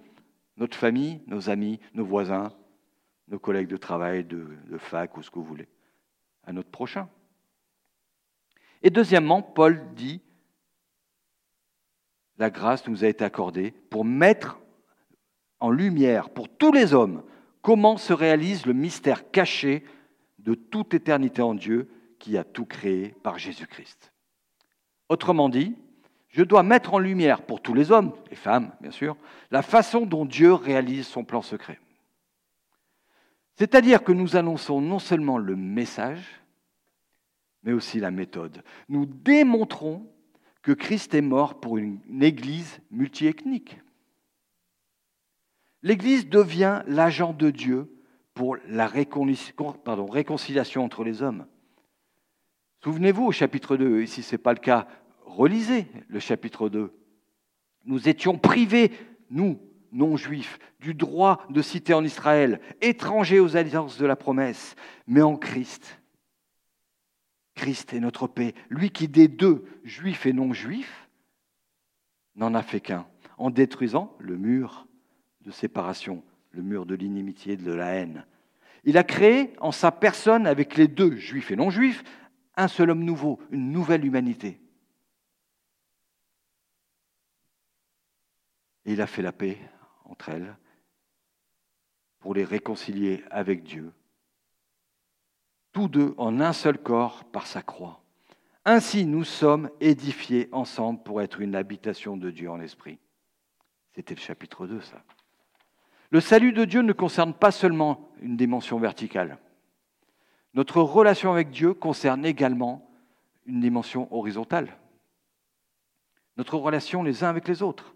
notre 0.58 0.76
famille, 0.76 1.22
nos 1.26 1.48
amis, 1.48 1.80
nos 1.94 2.04
voisins, 2.04 2.52
nos 3.28 3.38
collègues 3.38 3.68
de 3.68 3.78
travail, 3.78 4.24
de, 4.24 4.46
fac 4.76 5.16
ou 5.16 5.22
ce 5.22 5.30
que 5.30 5.38
vous 5.38 5.44
voulez, 5.46 5.68
à 6.44 6.52
notre 6.52 6.70
prochain. 6.70 7.08
Et 8.82 8.90
deuxièmement, 8.90 9.40
Paul 9.40 9.94
dit, 9.94 10.20
la 12.38 12.50
grâce 12.50 12.86
nous 12.86 13.04
a 13.04 13.08
été 13.08 13.24
accordée 13.24 13.72
pour 13.90 14.04
mettre 14.04 14.58
en 15.60 15.70
lumière 15.70 16.30
pour 16.30 16.48
tous 16.48 16.72
les 16.72 16.94
hommes 16.94 17.22
comment 17.62 17.96
se 17.96 18.12
réalise 18.12 18.64
le 18.64 18.72
mystère 18.72 19.30
caché 19.30 19.84
de 20.38 20.54
toute 20.54 20.94
éternité 20.94 21.42
en 21.42 21.54
Dieu 21.54 21.90
qui 22.18 22.38
a 22.38 22.44
tout 22.44 22.64
créé 22.64 23.14
par 23.22 23.38
Jésus-Christ. 23.38 24.12
Autrement 25.08 25.48
dit, 25.48 25.76
je 26.28 26.42
dois 26.42 26.62
mettre 26.62 26.94
en 26.94 26.98
lumière 26.98 27.42
pour 27.42 27.60
tous 27.60 27.74
les 27.74 27.90
hommes, 27.90 28.12
et 28.30 28.36
femmes 28.36 28.72
bien 28.80 28.90
sûr, 28.90 29.16
la 29.50 29.62
façon 29.62 30.06
dont 30.06 30.24
Dieu 30.24 30.52
réalise 30.52 31.06
son 31.06 31.24
plan 31.24 31.42
secret. 31.42 31.80
C'est-à-dire 33.56 34.04
que 34.04 34.12
nous 34.12 34.36
annonçons 34.36 34.80
non 34.80 35.00
seulement 35.00 35.38
le 35.38 35.56
message, 35.56 36.40
mais 37.64 37.72
aussi 37.72 37.98
la 37.98 38.12
méthode. 38.12 38.62
Nous 38.88 39.04
démontrons 39.04 40.06
que 40.62 40.72
Christ 40.72 41.14
est 41.14 41.20
mort 41.20 41.60
pour 41.60 41.78
une 41.78 42.00
Église 42.22 42.80
multiethnique. 42.90 43.78
L'Église 45.82 46.28
devient 46.28 46.82
l'agent 46.86 47.32
de 47.32 47.50
Dieu 47.50 47.90
pour 48.34 48.56
la 48.68 48.86
réconciliation 48.86 50.84
entre 50.84 51.04
les 51.04 51.22
hommes. 51.22 51.46
Souvenez-vous 52.82 53.24
au 53.24 53.32
chapitre 53.32 53.76
2, 53.76 54.02
et 54.02 54.06
si 54.06 54.22
ce 54.22 54.34
n'est 54.34 54.42
pas 54.42 54.52
le 54.52 54.60
cas, 54.60 54.86
relisez 55.24 55.86
le 56.08 56.20
chapitre 56.20 56.68
2. 56.68 56.92
Nous 57.84 58.08
étions 58.08 58.38
privés, 58.38 58.92
nous, 59.30 59.60
non-juifs, 59.92 60.58
du 60.80 60.94
droit 60.94 61.44
de 61.50 61.62
citer 61.62 61.94
en 61.94 62.04
Israël, 62.04 62.60
étrangers 62.80 63.40
aux 63.40 63.56
alliances 63.56 63.98
de 63.98 64.06
la 64.06 64.16
promesse, 64.16 64.76
mais 65.06 65.22
en 65.22 65.36
Christ. 65.36 66.00
Christ 67.58 67.92
est 67.92 67.98
notre 67.98 68.28
paix, 68.28 68.54
lui 68.70 68.90
qui 68.90 69.08
des 69.08 69.26
deux, 69.26 69.64
juifs 69.82 70.26
et 70.26 70.32
non-juifs, 70.32 71.08
n'en 72.36 72.54
a 72.54 72.62
fait 72.62 72.80
qu'un, 72.80 73.04
en 73.36 73.50
détruisant 73.50 74.16
le 74.20 74.36
mur 74.36 74.86
de 75.40 75.50
séparation, 75.50 76.22
le 76.52 76.62
mur 76.62 76.86
de 76.86 76.94
l'inimitié, 76.94 77.56
de 77.56 77.72
la 77.72 77.88
haine. 77.88 78.24
Il 78.84 78.96
a 78.96 79.02
créé 79.02 79.54
en 79.60 79.72
sa 79.72 79.90
personne, 79.90 80.46
avec 80.46 80.76
les 80.76 80.86
deux, 80.86 81.16
juifs 81.16 81.50
et 81.50 81.56
non-juifs, 81.56 82.04
un 82.56 82.68
seul 82.68 82.90
homme 82.90 83.02
nouveau, 83.02 83.40
une 83.50 83.72
nouvelle 83.72 84.04
humanité. 84.04 84.60
Et 88.84 88.92
il 88.92 89.00
a 89.00 89.08
fait 89.08 89.22
la 89.22 89.32
paix 89.32 89.58
entre 90.04 90.28
elles 90.28 90.56
pour 92.20 92.34
les 92.34 92.44
réconcilier 92.44 93.24
avec 93.32 93.64
Dieu, 93.64 93.92
tous 95.78 95.86
deux 95.86 96.14
en 96.18 96.40
un 96.40 96.52
seul 96.52 96.76
corps 96.76 97.22
par 97.22 97.46
sa 97.46 97.62
croix. 97.62 98.00
Ainsi 98.64 99.06
nous 99.06 99.22
sommes 99.22 99.70
édifiés 99.80 100.48
ensemble 100.50 101.00
pour 101.04 101.22
être 101.22 101.40
une 101.40 101.54
habitation 101.54 102.16
de 102.16 102.32
Dieu 102.32 102.50
en 102.50 102.60
esprit. 102.60 102.98
C'était 103.94 104.16
le 104.16 104.20
chapitre 104.20 104.66
2, 104.66 104.80
ça. 104.80 105.00
Le 106.10 106.18
salut 106.18 106.52
de 106.52 106.64
Dieu 106.64 106.82
ne 106.82 106.92
concerne 106.92 107.32
pas 107.32 107.52
seulement 107.52 108.10
une 108.20 108.36
dimension 108.36 108.80
verticale. 108.80 109.38
Notre 110.52 110.80
relation 110.80 111.32
avec 111.32 111.50
Dieu 111.50 111.74
concerne 111.74 112.26
également 112.26 112.90
une 113.46 113.60
dimension 113.60 114.12
horizontale. 114.12 114.76
Notre 116.36 116.56
relation 116.56 117.04
les 117.04 117.22
uns 117.22 117.28
avec 117.28 117.46
les 117.46 117.62
autres. 117.62 117.94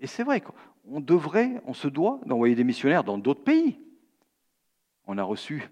Et 0.00 0.08
c'est 0.08 0.24
vrai 0.24 0.40
qu'on 0.40 0.98
devrait, 1.00 1.62
on 1.66 1.72
se 1.72 1.86
doit 1.86 2.18
d'envoyer 2.26 2.56
des 2.56 2.64
missionnaires 2.64 3.04
dans 3.04 3.16
d'autres 3.16 3.44
pays. 3.44 3.78
On 5.06 5.18
a 5.18 5.22
reçu 5.22 5.70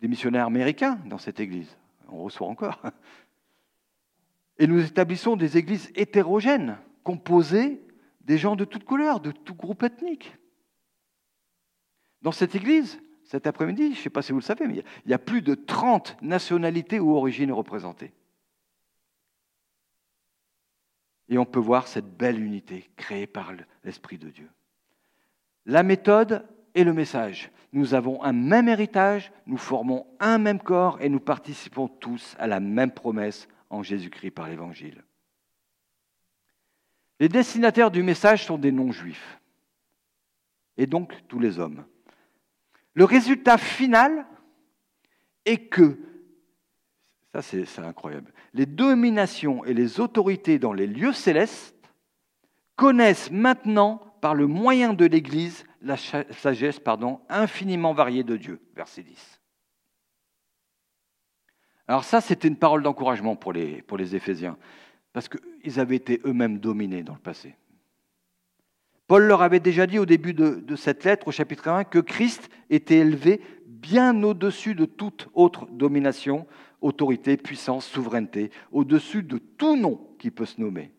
des 0.00 0.08
missionnaires 0.08 0.46
américains 0.46 0.98
dans 1.06 1.18
cette 1.18 1.40
église. 1.40 1.76
On 2.08 2.22
reçoit 2.22 2.46
encore. 2.46 2.80
Et 4.58 4.66
nous 4.66 4.84
établissons 4.84 5.36
des 5.36 5.56
églises 5.56 5.90
hétérogènes, 5.94 6.78
composées 7.04 7.80
des 8.20 8.38
gens 8.38 8.56
de 8.56 8.64
toutes 8.64 8.84
couleurs, 8.84 9.20
de 9.20 9.30
tout 9.30 9.54
groupe 9.54 9.82
ethnique. 9.82 10.36
Dans 12.22 12.32
cette 12.32 12.54
église, 12.54 13.00
cet 13.24 13.46
après-midi, 13.46 13.92
je 13.92 13.98
ne 13.98 14.02
sais 14.02 14.10
pas 14.10 14.22
si 14.22 14.32
vous 14.32 14.38
le 14.38 14.44
savez, 14.44 14.66
mais 14.66 14.82
il 15.04 15.10
y 15.10 15.14
a 15.14 15.18
plus 15.18 15.42
de 15.42 15.54
30 15.54 16.20
nationalités 16.22 16.98
ou 16.98 17.14
origines 17.14 17.52
représentées. 17.52 18.12
Et 21.28 21.38
on 21.38 21.44
peut 21.44 21.60
voir 21.60 21.86
cette 21.86 22.16
belle 22.16 22.40
unité 22.42 22.88
créée 22.96 23.26
par 23.26 23.52
l'Esprit 23.84 24.18
de 24.18 24.30
Dieu. 24.30 24.48
La 25.66 25.82
méthode 25.82 26.48
et 26.78 26.84
le 26.84 26.92
message. 26.92 27.50
Nous 27.72 27.92
avons 27.92 28.22
un 28.22 28.32
même 28.32 28.68
héritage, 28.68 29.32
nous 29.46 29.56
formons 29.56 30.06
un 30.20 30.38
même 30.38 30.60
corps 30.60 30.96
et 31.00 31.08
nous 31.08 31.18
participons 31.18 31.88
tous 31.88 32.36
à 32.38 32.46
la 32.46 32.60
même 32.60 32.92
promesse 32.92 33.48
en 33.68 33.82
Jésus-Christ 33.82 34.30
par 34.30 34.46
l'Évangile. 34.46 35.02
Les 37.18 37.28
destinataires 37.28 37.90
du 37.90 38.04
message 38.04 38.44
sont 38.44 38.58
des 38.58 38.70
non-juifs, 38.70 39.40
et 40.76 40.86
donc 40.86 41.12
tous 41.26 41.40
les 41.40 41.58
hommes. 41.58 41.84
Le 42.94 43.04
résultat 43.04 43.58
final 43.58 44.24
est 45.44 45.66
que, 45.66 45.98
ça 47.34 47.42
c'est 47.42 47.80
incroyable, 47.80 48.32
les 48.54 48.66
dominations 48.66 49.64
et 49.64 49.74
les 49.74 49.98
autorités 49.98 50.60
dans 50.60 50.72
les 50.72 50.86
lieux 50.86 51.12
célestes 51.12 51.74
connaissent 52.76 53.32
maintenant, 53.32 54.07
par 54.20 54.34
le 54.34 54.46
moyen 54.46 54.94
de 54.94 55.04
l'Église, 55.04 55.64
la 55.82 55.96
sagesse 55.96 56.80
infiniment 57.28 57.92
variée 57.92 58.24
de 58.24 58.36
Dieu. 58.36 58.60
Verset 58.74 59.02
10. 59.02 59.40
Alors 61.86 62.04
ça, 62.04 62.20
c'était 62.20 62.48
une 62.48 62.56
parole 62.56 62.82
d'encouragement 62.82 63.34
pour 63.34 63.52
les, 63.52 63.82
pour 63.82 63.96
les 63.96 64.14
Éphésiens, 64.14 64.58
parce 65.12 65.28
qu'ils 65.28 65.80
avaient 65.80 65.96
été 65.96 66.20
eux-mêmes 66.24 66.58
dominés 66.58 67.02
dans 67.02 67.14
le 67.14 67.20
passé. 67.20 67.54
Paul 69.06 69.24
leur 69.24 69.40
avait 69.40 69.60
déjà 69.60 69.86
dit 69.86 69.98
au 69.98 70.04
début 70.04 70.34
de, 70.34 70.56
de 70.56 70.76
cette 70.76 71.04
lettre, 71.04 71.28
au 71.28 71.32
chapitre 71.32 71.68
1, 71.68 71.84
que 71.84 71.98
Christ 71.98 72.50
était 72.68 72.98
élevé 72.98 73.40
bien 73.66 74.22
au-dessus 74.22 74.74
de 74.74 74.84
toute 74.84 75.28
autre 75.32 75.66
domination, 75.70 76.46
autorité, 76.82 77.38
puissance, 77.38 77.86
souveraineté, 77.86 78.50
au-dessus 78.70 79.22
de 79.22 79.38
tout 79.38 79.76
nom 79.76 80.14
qui 80.18 80.30
peut 80.30 80.44
se 80.44 80.60
nommer. 80.60 80.92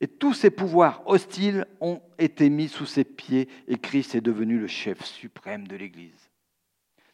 Et 0.00 0.08
tous 0.08 0.32
ces 0.32 0.50
pouvoirs 0.50 1.02
hostiles 1.06 1.66
ont 1.80 2.00
été 2.18 2.48
mis 2.48 2.68
sous 2.68 2.86
ses 2.86 3.04
pieds 3.04 3.48
et 3.68 3.76
Christ 3.76 4.14
est 4.14 4.20
devenu 4.20 4.58
le 4.58 4.66
chef 4.66 5.04
suprême 5.04 5.68
de 5.68 5.76
l'Église. 5.76 6.30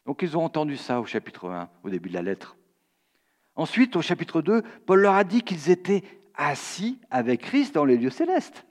Donc 0.05 0.21
ils 0.21 0.37
ont 0.37 0.43
entendu 0.43 0.77
ça 0.77 1.01
au 1.01 1.05
chapitre 1.05 1.49
1, 1.49 1.69
au 1.83 1.89
début 1.89 2.09
de 2.09 2.13
la 2.13 2.21
lettre. 2.21 2.55
Ensuite, 3.55 3.95
au 3.95 4.01
chapitre 4.01 4.41
2, 4.41 4.61
Paul 4.85 5.01
leur 5.01 5.15
a 5.15 5.23
dit 5.23 5.41
qu'ils 5.41 5.69
étaient 5.69 6.03
assis 6.35 6.99
avec 7.09 7.41
Christ 7.41 7.73
dans 7.73 7.85
les 7.85 7.97
lieux 7.97 8.11
célestes. 8.11 8.65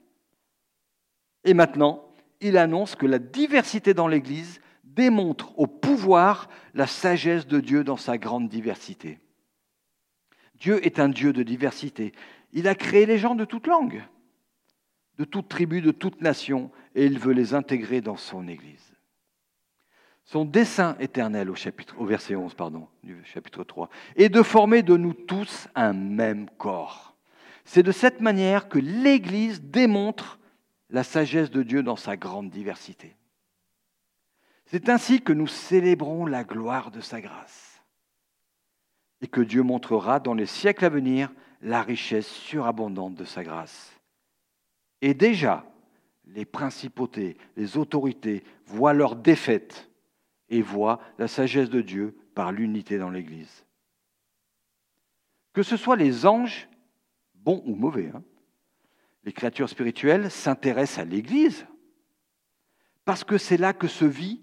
Et 1.43 1.53
maintenant, 1.53 2.03
il 2.41 2.57
annonce 2.57 2.95
que 2.95 3.05
la 3.05 3.19
diversité 3.19 3.93
dans 3.93 4.07
l'Église 4.07 4.61
démontre 4.83 5.57
au 5.59 5.67
pouvoir 5.67 6.49
la 6.73 6.87
sagesse 6.87 7.45
de 7.45 7.59
Dieu 7.59 7.83
dans 7.83 7.97
sa 7.97 8.17
grande 8.17 8.49
diversité. 8.49 9.19
Dieu 10.55 10.83
est 10.85 10.99
un 10.99 11.09
Dieu 11.09 11.33
de 11.33 11.43
diversité. 11.43 12.13
Il 12.57 12.67
a 12.67 12.73
créé 12.73 13.05
les 13.05 13.19
gens 13.19 13.35
de 13.35 13.45
toutes 13.45 13.67
langues, 13.67 14.03
de 15.19 15.25
toute 15.25 15.47
tribu, 15.47 15.79
de 15.79 15.91
toute 15.91 16.21
nation, 16.21 16.71
et 16.95 17.05
il 17.05 17.19
veut 17.19 17.33
les 17.33 17.53
intégrer 17.53 18.01
dans 18.01 18.17
son 18.17 18.47
Église. 18.47 18.95
Son 20.23 20.43
dessein 20.43 20.97
éternel 20.99 21.51
au, 21.51 22.05
verset 22.07 22.35
11 22.35 22.55
pardon, 22.55 22.87
du 23.03 23.23
chapitre 23.25 23.63
3 23.63 23.91
est 24.15 24.29
de 24.29 24.41
former 24.41 24.81
de 24.81 24.97
nous 24.97 25.13
tous 25.13 25.67
un 25.75 25.93
même 25.93 26.49
corps. 26.57 27.15
C'est 27.63 27.83
de 27.83 27.91
cette 27.91 28.21
manière 28.21 28.69
que 28.69 28.79
l'Église 28.79 29.61
démontre 29.61 30.39
la 30.89 31.03
sagesse 31.03 31.51
de 31.51 31.61
Dieu 31.61 31.83
dans 31.83 31.95
sa 31.95 32.17
grande 32.17 32.49
diversité. 32.49 33.15
C'est 34.65 34.89
ainsi 34.89 35.21
que 35.21 35.31
nous 35.31 35.45
célébrons 35.45 36.25
la 36.25 36.43
gloire 36.43 36.89
de 36.89 37.01
sa 37.01 37.21
grâce 37.21 37.83
et 39.21 39.27
que 39.27 39.41
Dieu 39.41 39.61
montrera 39.61 40.19
dans 40.19 40.33
les 40.33 40.47
siècles 40.47 40.85
à 40.85 40.89
venir 40.89 41.31
la 41.61 41.81
richesse 41.81 42.27
surabondante 42.27 43.15
de 43.15 43.25
sa 43.25 43.43
grâce. 43.43 43.97
Et 45.01 45.13
déjà, 45.13 45.65
les 46.25 46.45
principautés, 46.45 47.37
les 47.55 47.77
autorités 47.77 48.43
voient 48.65 48.93
leur 48.93 49.15
défaite 49.15 49.89
et 50.49 50.61
voient 50.61 50.99
la 51.17 51.27
sagesse 51.27 51.69
de 51.69 51.81
Dieu 51.81 52.17
par 52.35 52.51
l'unité 52.51 52.97
dans 52.97 53.09
l'Église. 53.09 53.65
Que 55.53 55.63
ce 55.63 55.77
soit 55.77 55.95
les 55.95 56.25
anges, 56.25 56.67
bons 57.33 57.63
ou 57.65 57.75
mauvais, 57.75 58.11
hein, 58.13 58.23
les 59.23 59.33
créatures 59.33 59.69
spirituelles 59.69 60.31
s'intéressent 60.31 60.99
à 60.99 61.05
l'Église 61.05 61.65
parce 63.03 63.23
que 63.23 63.37
c'est 63.37 63.57
là 63.57 63.73
que 63.73 63.87
se 63.87 64.05
vit, 64.05 64.41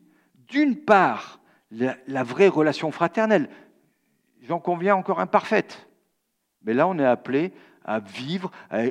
d'une 0.48 0.76
part, 0.76 1.40
la, 1.70 1.96
la 2.06 2.22
vraie 2.22 2.48
relation 2.48 2.90
fraternelle. 2.90 3.50
J'en 4.40 4.58
conviens 4.58 4.96
encore 4.96 5.20
imparfaite, 5.20 5.86
mais 6.64 6.74
là, 6.74 6.88
on 6.88 6.98
est 6.98 7.04
appelé 7.04 7.52
à 7.84 8.00
vivre, 8.00 8.50
à, 8.70 8.86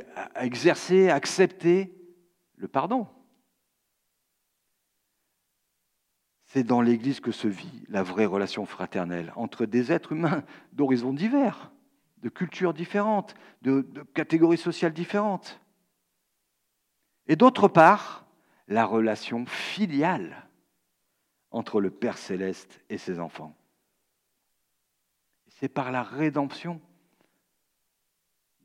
exercer, 0.46 1.10
à 1.10 1.16
accepter 1.16 1.94
le 2.56 2.68
pardon. 2.68 3.08
C'est 6.46 6.64
dans 6.64 6.82
l'Église 6.82 7.20
que 7.20 7.32
se 7.32 7.48
vit 7.48 7.84
la 7.90 8.04
vraie 8.04 8.28
relation 8.28 8.66
fraternelle 8.66 9.34
entre 9.36 9.66
des 9.66 9.92
êtres 9.92 10.12
humains 10.12 10.44
d'horizons 10.72 11.14
divers, 11.14 11.72
de 12.18 12.30
cultures 12.30 12.76
différentes, 12.76 13.34
de, 13.64 13.82
catégories 14.14 14.58
sociales 14.58 14.94
différentes. 14.94 15.60
Et 17.26 17.36
d'autre 17.36 17.68
part, 17.68 18.28
la 18.68 18.86
relation 18.86 19.48
filiale 19.48 20.48
entre 21.50 21.82
le 21.82 21.90
Père 21.90 22.20
céleste 22.20 22.82
et 22.90 23.00
ses 23.00 23.20
enfants. 23.20 23.56
C'est 25.48 25.70
par 25.70 25.92
la 25.92 26.04
rédemption 26.04 26.80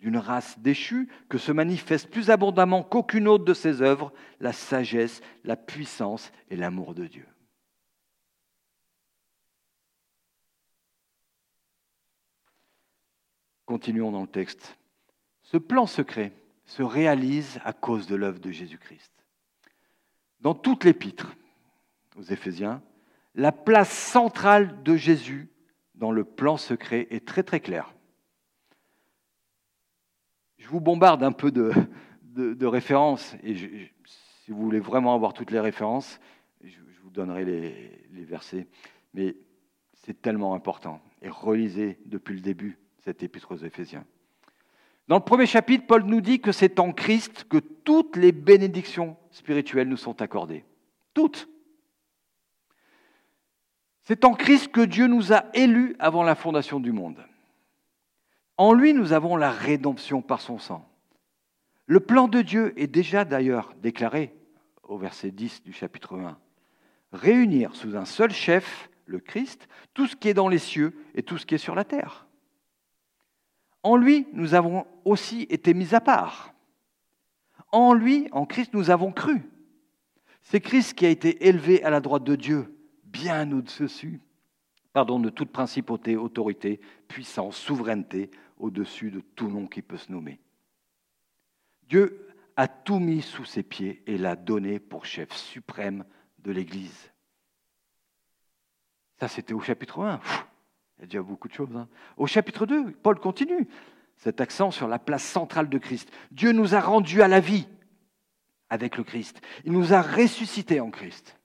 d'une 0.01 0.17
race 0.17 0.59
déchue 0.61 1.09
que 1.29 1.39
se 1.39 1.53
manifeste 1.53 2.11
plus 2.11 2.31
abondamment 2.31 2.83
qu'aucune 2.83 3.29
autre 3.29 3.45
de 3.45 3.55
ses 3.55 3.83
œuvres 3.83 4.13
la 4.41 4.53
sagesse, 4.53 5.21
la 5.45 5.57
puissance 5.57 6.33
et 6.51 6.57
l'amour 6.57 6.95
de 6.95 7.07
Dieu. 7.07 7.27
Continuons 13.67 14.13
dans 14.13 14.23
le 14.23 14.29
texte. 14.29 14.79
Ce 15.43 15.59
plan 15.59 15.87
secret 15.87 16.33
se 16.65 16.83
réalise 16.83 17.61
à 17.65 17.73
cause 17.73 18.07
de 18.07 18.17
l'œuvre 18.17 18.39
de 18.39 18.51
Jésus-Christ. 18.51 19.13
Dans 20.41 20.55
toute 20.55 20.85
l'épître 20.85 21.35
aux 22.17 22.23
Éphésiens, 22.23 22.83
la 23.35 23.53
place 23.53 23.91
centrale 23.91 24.83
de 24.85 24.97
Jésus 24.97 25.51
dans 25.95 26.13
le 26.13 26.25
plan 26.25 26.57
secret 26.57 27.09
est 27.11 27.27
très 27.27 27.43
très 27.43 27.61
claire 27.61 27.93
je 30.69 30.73
vous 30.75 30.81
bombarde 30.83 31.23
un 31.23 31.33
peu 31.33 31.51
de, 31.51 32.67
références, 32.67 33.35
et 33.43 33.55
si 33.55 34.51
vous 34.51 34.61
voulez 34.61 34.81
vraiment 34.81 35.15
avoir 35.15 35.33
toutes 35.33 35.51
les 35.51 35.61
références, 35.61 36.21
je, 36.63 36.77
vous 37.03 37.09
donnerai 37.09 37.47
les, 37.47 38.25
versets. 38.25 38.67
Mais 39.15 39.35
c'est 39.95 40.21
tellement 40.21 40.53
important. 40.53 41.01
Et 41.23 41.31
relisez 41.31 41.99
depuis 42.05 42.35
le 42.35 42.43
début 42.43 42.77
cette 42.99 43.23
épître 43.23 43.53
aux 43.53 43.57
Éphésiens. 43.57 44.05
Dans 45.07 45.17
le 45.17 45.25
premier 45.25 45.47
chapitre, 45.47 45.87
Paul 45.87 46.05
nous 46.05 46.21
dit 46.21 46.39
que 46.39 46.53
c'est 46.53 46.79
en 46.81 46.93
Christ 46.93 47.45
que 47.49 47.57
toutes 47.57 48.17
les 48.17 48.33
bénédictions 48.33 49.17
spirituelles 49.31 49.89
nous 49.89 49.97
sont 49.97 50.21
accordées. 50.21 50.67
Toutes. 51.15 51.49
C'est 54.05 54.27
en 54.27 54.35
Christ 54.35 54.69
que 54.69 54.83
Dieu 54.83 55.07
nous 55.07 55.33
a 55.33 55.47
élus 55.55 55.97
avant 55.99 56.25
la 56.25 56.35
fondation 56.35 56.79
du 56.79 56.93
monde. 56.93 57.25
En 58.59 58.73
lui, 58.73 58.93
nous 58.93 59.13
avons 59.13 59.37
la 59.37 59.53
rédemption 59.53 60.21
par 60.21 60.41
son 60.41 60.59
sang. 60.59 60.85
Le 61.87 62.01
plan 62.01 62.27
de 62.27 62.43
Dieu 62.43 62.75
est 62.77 62.89
déjà 62.89 63.25
d'ailleurs 63.25 63.73
déclaré 63.81 64.35
au 64.83 64.99
verset 64.99 65.31
10 65.31 65.63
du 65.63 65.73
chapitre 65.73 66.19
1. 66.19 66.37
Réunir 67.13 67.75
sous 67.77 67.97
un 67.97 68.05
seul 68.05 68.33
chef, 68.33 68.91
le 69.07 69.21
Christ, 69.21 69.69
tout 69.95 70.09
ce 70.09 70.17
qui 70.17 70.29
est 70.29 70.35
dans 70.35 70.49
les 70.49 70.59
cieux 70.59 70.93
et 71.15 71.23
tout 71.23 71.39
ce 71.39 71.47
qui 71.47 71.55
est 71.55 71.59
sur 71.59 71.77
la 71.77 71.85
terre. 71.85 72.27
En 73.85 73.97
lui, 73.97 74.27
nous 74.33 74.55
avons 74.55 74.87
aussi 75.05 75.47
été 75.51 75.73
mis 75.73 75.95
à 75.95 76.01
part. 76.01 76.53
En 77.71 77.95
lui, 77.95 78.29
en 78.33 78.45
Christ, 78.45 78.75
nous 78.75 78.91
avons 78.91 79.13
cru. 79.13 79.49
C'est 80.43 80.61
Christ 80.61 80.95
qui 80.95 81.07
a 81.07 81.11
été 81.11 81.47
élevé 81.47 81.85
à 81.85 81.91
la 81.91 82.01
droite 82.01 82.25
de 82.25 82.35
Dieu, 82.35 82.77
bien 83.05 83.53
au-dessus 83.53 84.21
pardon, 84.99 85.21
de 85.21 85.31
toute 85.31 85.53
principauté, 85.53 86.17
autorité, 86.17 86.81
puissance, 87.07 87.57
souveraineté, 87.57 88.33
au-dessus 88.59 89.11
de 89.11 89.21
tout 89.21 89.49
nom 89.49 89.67
qui 89.67 89.83
peut 89.83 89.97
se 89.97 90.13
nommer. 90.13 90.41
Dieu 91.89 92.29
a 92.57 92.69
tout 92.69 92.99
mis 92.99 93.23
sous 93.23 93.45
ses 93.45 93.63
pieds 93.63 94.03
et 94.07 94.19
l'a 94.19 94.37
donné 94.37 94.79
pour 94.79 95.07
chef 95.07 95.33
suprême 95.33 96.05
de 96.39 96.53
l'Église. 96.53 97.11
Ça, 99.19 99.29
c'était 99.29 99.55
au 99.55 99.61
chapitre 99.61 100.03
1. 100.03 100.21
il 100.99 101.01
y 101.01 101.05
a 101.05 101.07
déjà 101.07 101.23
beaucoup 101.23 101.49
de 101.49 101.55
choses. 101.55 101.75
Hein. 101.75 101.89
Au 102.17 102.27
chapitre 102.27 102.67
2, 102.67 102.93
Paul 102.93 103.19
continue. 103.19 103.69
cet 104.17 104.41
accent 104.41 104.73
sur 104.73 104.89
la 104.89 104.99
place 104.99 105.23
centrale 105.23 105.69
de 105.69 105.79
Christ. 105.79 106.11
Dieu 106.33 106.53
nous 106.53 106.75
a 106.75 106.81
rendus 106.81 107.23
à 107.23 107.29
la 107.29 107.41
vie 107.41 107.69
avec 108.69 108.97
le 108.97 109.05
Christ. 109.05 109.41
Il 109.65 109.73
nous 109.73 109.93
a 109.93 110.03
ressuscités 110.03 110.81
en 110.81 110.91
Christ. 110.91 111.39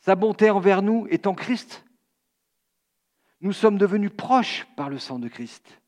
Sa 0.00 0.14
bonté 0.14 0.48
envers 0.50 0.82
nous 0.82 1.06
est 1.10 1.26
en 1.26 1.34
Christ. 1.34 1.84
Nous 3.40 3.52
sommes 3.52 3.78
devenus 3.78 4.10
proches 4.16 4.66
par 4.76 4.88
le 4.88 4.98
sang 4.98 5.18
de 5.18 5.28
Christ. 5.28 5.80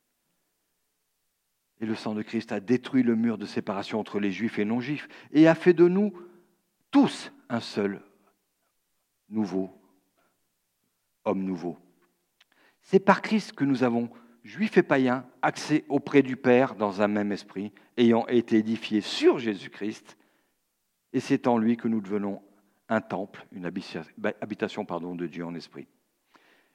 Et 1.81 1.87
le 1.87 1.95
sang 1.95 2.15
de 2.15 2.23
Christ 2.23 2.53
a 2.53 2.61
détruit 2.61 3.03
le 3.03 3.17
mur 3.17 3.39
de 3.39 3.47
séparation 3.47 3.99
entre 3.99 4.21
les 4.21 4.31
juifs 4.31 4.59
et 4.59 4.65
non-juifs 4.65 5.09
et 5.33 5.49
a 5.49 5.55
fait 5.55 5.73
de 5.73 5.89
nous 5.89 6.13
tous 6.91 7.33
un 7.49 7.61
seul 7.61 8.03
nouveau, 9.29 9.71
homme 11.25 11.45
nouveau. 11.45 11.79
C'est 12.83 13.01
par 13.01 13.23
Christ 13.23 13.53
que 13.53 13.65
nous 13.65 13.83
avons, 13.83 14.11
juifs 14.45 14.77
et 14.77 14.83
païens, 14.83 15.25
accès 15.43 15.85
auprès 15.89 16.23
du 16.23 16.37
Père 16.37 16.75
dans 16.75 17.03
un 17.03 17.09
même 17.09 17.33
esprit, 17.33 17.73
ayant 17.97 18.27
été 18.27 18.59
édifiés 18.59 19.01
sur 19.01 19.39
Jésus-Christ, 19.39 20.17
et 21.13 21.21
c'est 21.21 21.47
en 21.47 21.59
lui 21.59 21.77
que 21.77 21.89
nous 21.89 22.01
devenons 22.01 22.43
un 22.89 23.01
temple, 23.01 23.47
une 23.53 23.65
habitation 23.65 24.85
pardon, 24.85 25.15
de 25.15 25.27
Dieu 25.27 25.45
en 25.45 25.55
esprit. 25.55 25.87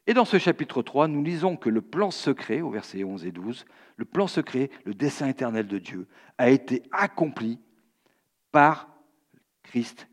Et 0.08 0.14
dans 0.14 0.26
ce 0.26 0.38
chapitre 0.38 0.84
3, 0.84 1.08
nous 1.08 1.24
lisons 1.24 1.58
que 1.58 1.70
le 1.70 1.82
plan 1.82 2.12
secret, 2.12 2.62
au 2.62 2.70
verset 2.70 3.04
11 3.04 3.26
et 3.26 3.32
12, 3.32 3.66
le 3.98 4.06
plan 4.06 4.28
secret, 4.28 4.70
le 4.84 4.94
dessein 4.94 5.28
éternel 5.28 5.68
de 5.68 5.80
Dieu, 5.80 6.08
a 6.38 6.50
été 6.50 6.84
accompli 6.92 7.60
par 8.52 8.90
Christ, 9.64 10.08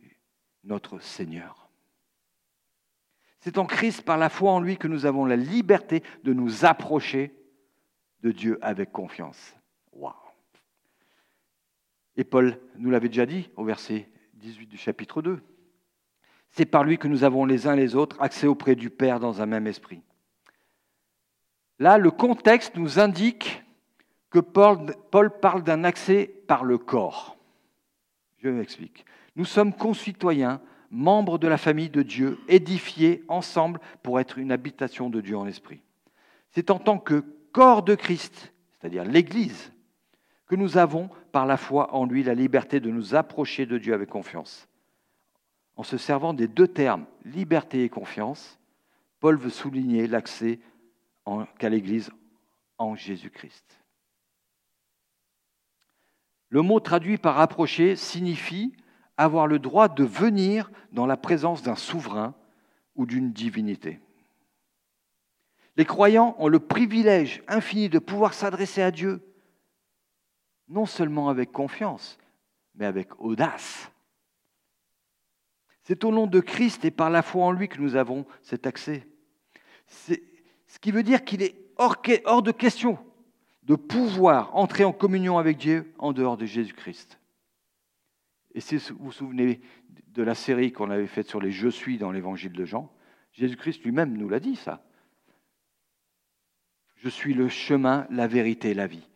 notre 0.64 0.98
Seigneur. 1.00 1.68
C'est 3.40 3.58
en 3.58 3.66
Christ, 3.66 4.02
par 4.02 4.16
la 4.16 4.30
foi 4.30 4.52
en 4.52 4.60
lui, 4.60 4.78
que 4.78 4.88
nous 4.88 5.04
avons 5.04 5.26
la 5.26 5.36
liberté 5.36 6.02
de 6.24 6.32
nous 6.32 6.64
approcher 6.64 7.34
de 8.22 8.30
Dieu 8.30 8.58
avec 8.62 8.92
confiance. 8.92 9.54
Waouh 9.92 10.14
Et 12.16 12.24
Paul 12.24 12.58
nous 12.76 12.90
l'avait 12.90 13.08
déjà 13.08 13.26
dit 13.26 13.50
au 13.56 13.64
verset 13.64 14.08
18 14.34 14.68
du 14.68 14.78
chapitre 14.78 15.20
2. 15.20 15.42
C'est 16.52 16.66
par 16.66 16.84
lui 16.84 16.98
que 16.98 17.08
nous 17.08 17.24
avons 17.24 17.44
les 17.44 17.66
uns 17.66 17.74
les 17.74 17.96
autres 17.96 18.20
accès 18.20 18.46
auprès 18.46 18.74
du 18.74 18.90
Père 18.90 19.20
dans 19.20 19.40
un 19.40 19.46
même 19.46 19.66
esprit. 19.66 20.02
Là, 21.78 21.98
le 21.98 22.10
contexte 22.10 22.76
nous 22.76 23.00
indique 23.00 23.64
que 24.30 24.38
Paul, 24.38 24.86
parle 25.40 25.62
d'un 25.62 25.84
accès 25.84 26.30
par 26.46 26.64
le 26.64 26.78
corps. 26.78 27.36
Je 28.38 28.48
m'explique. 28.48 29.04
Nous 29.36 29.44
sommes 29.44 29.72
concitoyens, 29.74 30.60
membres 30.90 31.38
de 31.38 31.48
la 31.48 31.58
famille 31.58 31.90
de 31.90 32.02
Dieu, 32.02 32.38
édifiés 32.48 33.24
ensemble 33.28 33.80
pour 34.02 34.20
être 34.20 34.38
une 34.38 34.52
habitation 34.52 35.10
de 35.10 35.20
Dieu 35.20 35.36
en 35.36 35.46
esprit. 35.46 35.80
C'est 36.50 36.70
en 36.70 36.78
tant 36.78 36.98
que 36.98 37.24
corps 37.52 37.82
de 37.82 37.94
Christ, 37.94 38.52
c'est-à-dire 38.72 39.04
l'Église, 39.04 39.72
que 40.46 40.54
nous 40.54 40.76
avons, 40.76 41.08
par 41.30 41.46
la 41.46 41.56
foi 41.56 41.94
en 41.94 42.04
lui, 42.04 42.22
la 42.22 42.34
liberté 42.34 42.80
de 42.80 42.90
nous 42.90 43.14
approcher 43.14 43.64
de 43.64 43.78
Dieu 43.78 43.94
avec 43.94 44.10
confiance. 44.10 44.68
En 45.82 45.84
se 45.84 45.98
servant 45.98 46.32
des 46.32 46.46
deux 46.46 46.68
termes, 46.68 47.06
liberté 47.24 47.82
et 47.82 47.88
confiance, 47.88 48.60
Paul 49.18 49.36
veut 49.36 49.50
souligner 49.50 50.06
l'accès 50.06 50.60
qu'a 51.58 51.68
l'Église 51.68 52.12
en 52.78 52.94
Jésus-Christ. 52.94 53.64
Le 56.50 56.62
mot 56.62 56.78
traduit 56.78 57.18
par 57.18 57.40
approcher 57.40 57.96
signifie 57.96 58.76
avoir 59.16 59.48
le 59.48 59.58
droit 59.58 59.88
de 59.88 60.04
venir 60.04 60.70
dans 60.92 61.04
la 61.04 61.16
présence 61.16 61.64
d'un 61.64 61.74
souverain 61.74 62.36
ou 62.94 63.04
d'une 63.04 63.32
divinité. 63.32 63.98
Les 65.76 65.84
croyants 65.84 66.36
ont 66.38 66.46
le 66.46 66.60
privilège 66.60 67.42
infini 67.48 67.88
de 67.88 67.98
pouvoir 67.98 68.34
s'adresser 68.34 68.82
à 68.82 68.92
Dieu, 68.92 69.20
non 70.68 70.86
seulement 70.86 71.28
avec 71.28 71.50
confiance, 71.50 72.18
mais 72.76 72.86
avec 72.86 73.20
audace. 73.20 73.91
C'est 75.82 76.04
au 76.04 76.12
nom 76.12 76.26
de 76.26 76.40
Christ 76.40 76.84
et 76.84 76.90
par 76.90 77.10
la 77.10 77.22
foi 77.22 77.44
en 77.44 77.52
lui 77.52 77.68
que 77.68 77.80
nous 77.80 77.96
avons 77.96 78.24
cet 78.42 78.66
accès. 78.66 79.06
Ce 79.86 80.78
qui 80.80 80.90
veut 80.90 81.02
dire 81.02 81.24
qu'il 81.24 81.42
est 81.42 81.56
hors, 81.76 82.42
de 82.42 82.52
question 82.52 82.98
de 83.64 83.74
pouvoir 83.74 84.54
entrer 84.56 84.84
en 84.84 84.92
communion 84.92 85.38
avec 85.38 85.56
Dieu 85.58 85.92
en 85.98 86.12
dehors 86.12 86.36
de 86.36 86.46
Jésus-Christ. 86.46 87.18
Et 88.54 88.60
si 88.60 88.76
vous 88.76 88.96
vous 88.98 89.12
souvenez 89.12 89.60
de 90.08 90.22
la 90.22 90.34
série 90.34 90.72
qu'on 90.72 90.90
avait 90.90 91.06
faite 91.06 91.28
sur 91.28 91.40
les 91.40 91.50
Je 91.50 91.68
suis 91.68 91.98
dans 91.98 92.12
l'évangile 92.12 92.52
de 92.52 92.64
Jean, 92.64 92.92
Jésus-Christ 93.32 93.82
lui-même 93.84 94.16
nous 94.16 94.28
l'a 94.28 94.40
dit 94.40 94.56
ça. 94.56 94.84
Je 96.96 97.08
suis 97.08 97.34
le 97.34 97.48
chemin, 97.48 98.06
la 98.10 98.26
vérité 98.26 98.74
la 98.74 98.86
vie. 98.86 99.08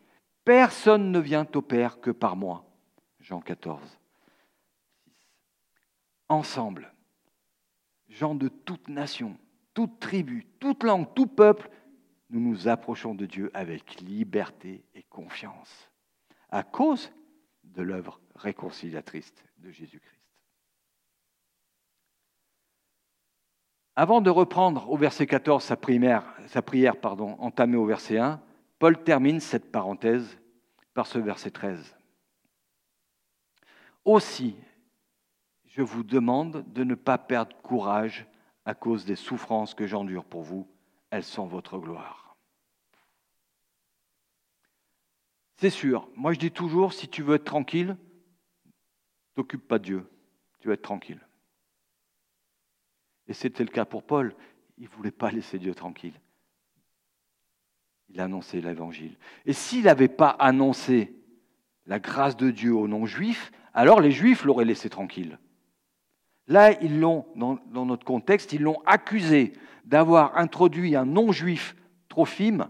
Personne 0.44 1.12
ne 1.12 1.18
vient 1.18 1.46
au 1.55 1.62
Père 1.62 2.00
que 2.00 2.11
par 2.11 2.37
moi. 2.37 2.64
Jean 3.20 3.40
14 3.40 3.98
ensemble. 6.28 6.92
Gens 8.08 8.34
de 8.34 8.48
toute 8.48 8.88
nation, 8.88 9.36
toute 9.74 9.98
tribu, 10.00 10.46
toute 10.60 10.82
langue, 10.82 11.12
tout 11.14 11.26
peuple, 11.26 11.68
nous 12.30 12.40
nous 12.40 12.68
approchons 12.68 13.14
de 13.14 13.26
Dieu 13.26 13.50
avec 13.54 14.00
liberté 14.00 14.84
et 14.94 15.02
confiance, 15.04 15.90
à 16.50 16.62
cause 16.62 17.12
de 17.64 17.82
l'œuvre 17.82 18.20
réconciliatrice 18.34 19.32
de 19.58 19.70
Jésus-Christ. 19.70 20.12
Avant 23.94 24.20
de 24.20 24.28
reprendre 24.28 24.90
au 24.90 24.96
verset 24.96 25.26
14 25.26 25.62
sa 25.64 25.76
prière, 25.76 26.24
sa 26.48 26.60
prière 26.60 27.00
pardon, 27.00 27.36
entamée 27.38 27.78
au 27.78 27.86
verset 27.86 28.18
1, 28.18 28.40
Paul 28.78 29.02
termine 29.02 29.40
cette 29.40 29.72
parenthèse 29.72 30.38
par 30.92 31.06
ce 31.06 31.18
verset 31.18 31.50
13. 31.50 31.96
Aussi, 34.04 34.54
je 35.76 35.82
vous 35.82 36.02
demande 36.02 36.64
de 36.72 36.84
ne 36.84 36.94
pas 36.94 37.18
perdre 37.18 37.54
courage 37.60 38.26
à 38.64 38.74
cause 38.74 39.04
des 39.04 39.14
souffrances 39.14 39.74
que 39.74 39.86
j'endure 39.86 40.24
pour 40.24 40.40
vous. 40.40 40.66
Elles 41.10 41.22
sont 41.22 41.46
votre 41.46 41.78
gloire. 41.78 42.34
C'est 45.56 45.70
sûr, 45.70 46.08
moi 46.16 46.32
je 46.32 46.38
dis 46.38 46.50
toujours, 46.50 46.94
si 46.94 47.08
tu 47.08 47.22
veux 47.22 47.34
être 47.34 47.44
tranquille, 47.44 47.96
t'occupe 49.34 49.68
pas 49.68 49.78
de 49.78 49.84
Dieu, 49.84 50.10
tu 50.60 50.68
vas 50.68 50.74
être 50.74 50.82
tranquille. 50.82 51.20
Et 53.28 53.34
c'était 53.34 53.64
le 53.64 53.70
cas 53.70 53.84
pour 53.84 54.02
Paul, 54.02 54.34
il 54.78 54.84
ne 54.84 54.88
voulait 54.88 55.10
pas 55.10 55.30
laisser 55.30 55.58
Dieu 55.58 55.74
tranquille. 55.74 56.18
Il 58.08 58.20
a 58.20 58.24
annoncé 58.24 58.62
l'évangile. 58.62 59.18
Et 59.44 59.52
s'il 59.52 59.84
n'avait 59.84 60.08
pas 60.08 60.30
annoncé 60.30 61.14
la 61.84 61.98
grâce 61.98 62.36
de 62.36 62.50
Dieu 62.50 62.74
aux 62.74 62.88
non-juifs, 62.88 63.52
alors 63.74 64.00
les 64.00 64.12
juifs 64.12 64.44
l'auraient 64.44 64.64
laissé 64.64 64.88
tranquille. 64.88 65.38
Là, 66.48 66.80
ils 66.80 67.00
l'ont, 67.00 67.26
dans, 67.35 67.87
notre 67.87 68.04
contexte, 68.04 68.52
ils 68.52 68.62
l'ont 68.62 68.80
accusé 68.87 69.52
d'avoir 69.85 70.37
introduit 70.37 70.94
un 70.94 71.04
non-juif 71.04 71.74
trophime 72.09 72.68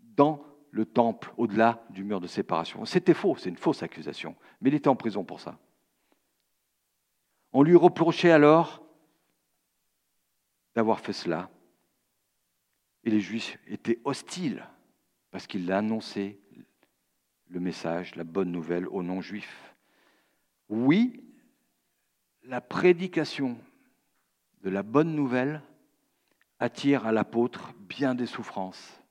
dans 0.00 0.42
le 0.70 0.86
temple 0.86 1.32
au-delà 1.36 1.84
du 1.90 2.04
mur 2.04 2.20
de 2.20 2.26
séparation. 2.26 2.84
C'était 2.84 3.14
faux, 3.14 3.36
c'est 3.36 3.50
une 3.50 3.56
fausse 3.56 3.82
accusation, 3.82 4.36
mais 4.60 4.70
il 4.70 4.74
était 4.74 4.88
en 4.88 4.96
prison 4.96 5.24
pour 5.24 5.40
ça. 5.40 5.58
On 7.52 7.62
lui 7.62 7.76
reprochait 7.76 8.30
alors 8.30 8.82
d'avoir 10.74 11.00
fait 11.00 11.12
cela. 11.12 11.50
Et 13.04 13.10
les 13.10 13.20
Juifs 13.20 13.58
étaient 13.66 14.00
hostiles 14.04 14.66
parce 15.30 15.46
qu'il 15.46 15.70
a 15.72 15.78
annoncé 15.78 16.40
le 17.48 17.60
message, 17.60 18.14
la 18.16 18.24
bonne 18.24 18.50
nouvelle 18.50 18.86
aux 18.88 19.02
non-juifs. 19.02 19.74
Oui, 20.68 21.27
la 22.48 22.62
prédication 22.62 23.58
de 24.62 24.70
la 24.70 24.82
bonne 24.82 25.14
nouvelle 25.14 25.62
attire 26.58 27.06
à 27.06 27.12
l'apôtre 27.12 27.74
bien 27.78 28.14
des 28.14 28.26
souffrances. 28.26 29.02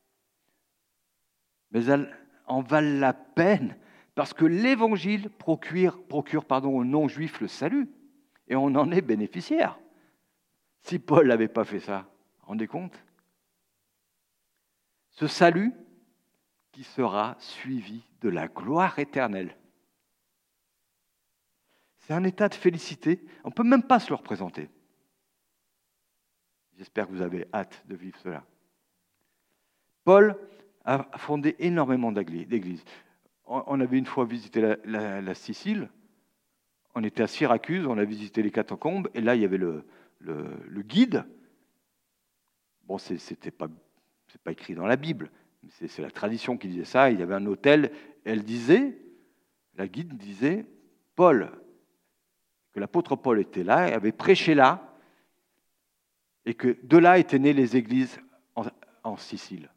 Mais 1.71 1.85
elles 1.85 2.11
en 2.47 2.61
valent 2.61 2.99
la 2.99 3.13
peine 3.13 3.77
parce 4.15 4.33
que 4.33 4.45
l'évangile 4.45 5.29
procure, 5.29 6.03
aux 6.09 6.83
non-juifs 6.83 7.39
le 7.39 7.47
salut 7.47 7.87
et 8.47 8.55
on 8.55 8.73
en 8.75 8.91
est 8.91 9.01
bénéficiaire. 9.01 9.79
Si 10.81 10.97
Paul 10.97 11.27
n'avait 11.27 11.47
pas 11.47 11.63
fait 11.63 11.79
ça, 11.79 12.09
rendez 12.41 12.65
compte? 12.65 12.99
Ce 15.11 15.27
salut 15.27 15.73
qui 16.71 16.83
sera 16.83 17.35
suivi 17.39 18.01
de 18.21 18.29
la 18.29 18.47
gloire 18.47 18.97
éternelle. 18.97 19.55
C'est 22.07 22.13
un 22.13 22.23
état 22.23 22.47
de 22.47 22.53
félicité. 22.53 23.19
On 23.43 23.49
ne 23.49 23.53
peut 23.53 23.65
même 23.65 23.83
pas 23.83 23.99
se 23.99 24.09
le 24.09 24.15
représenter. 24.15 24.69
J'espère 26.77 27.05
que 27.05 27.11
vous 27.11 27.21
avez 27.21 27.45
hâte 27.53 27.83
de 27.85 27.97
vivre 27.97 28.17
cela. 28.23 28.45
Paul 30.05 30.37
a 30.85 31.05
fondé 31.17 31.57
énormément 31.59 32.13
d'églises. 32.13 32.85
On 33.45 33.81
avait 33.81 33.97
une 33.97 34.05
fois 34.05 34.23
visité 34.23 34.77
la, 34.85 35.35
Sicile, 35.35 35.89
on 36.95 37.03
était 37.03 37.23
à 37.23 37.27
Syracuse, 37.27 37.85
on 37.85 37.97
a 37.97 38.05
visité 38.05 38.41
les 38.41 38.51
catacombes, 38.51 39.09
et 39.13 39.19
là, 39.19 39.35
il 39.35 39.41
y 39.41 39.45
avait 39.45 39.57
le, 39.57 39.83
guide. 40.83 41.25
Bon, 42.85 42.97
ce 42.97 43.13
n'est 43.13 43.51
pas, 43.51 43.67
pas 44.45 44.51
écrit 44.53 44.75
dans 44.75 44.87
la 44.87 44.95
Bible, 44.95 45.29
c'est 45.69 46.01
la 46.01 46.11
tradition 46.11 46.57
qui 46.57 46.69
disait 46.69 46.85
ça, 46.85 47.11
il 47.11 47.19
y 47.19 47.23
avait 47.23 47.35
un 47.35 47.45
hôtel, 47.47 47.91
elle 48.23 48.43
disait, 48.43 48.97
la 49.75 49.89
guide 49.89 50.15
disait, 50.15 50.65
Paul, 51.15 51.51
que 52.77 52.81
l'apôtre 52.81 53.15
Paul 53.15 53.39
était 53.39 53.63
là, 53.63 53.91
avait 53.91 54.11
prêché 54.11 54.53
là, 54.53 54.95
et 56.45 56.53
que 56.53 56.77
de 56.83 56.97
là 56.99 57.17
étaient 57.17 57.39
nées 57.39 57.51
les 57.51 57.75
églises 57.75 58.21
en, 59.03 59.17
Sicile. 59.17 59.71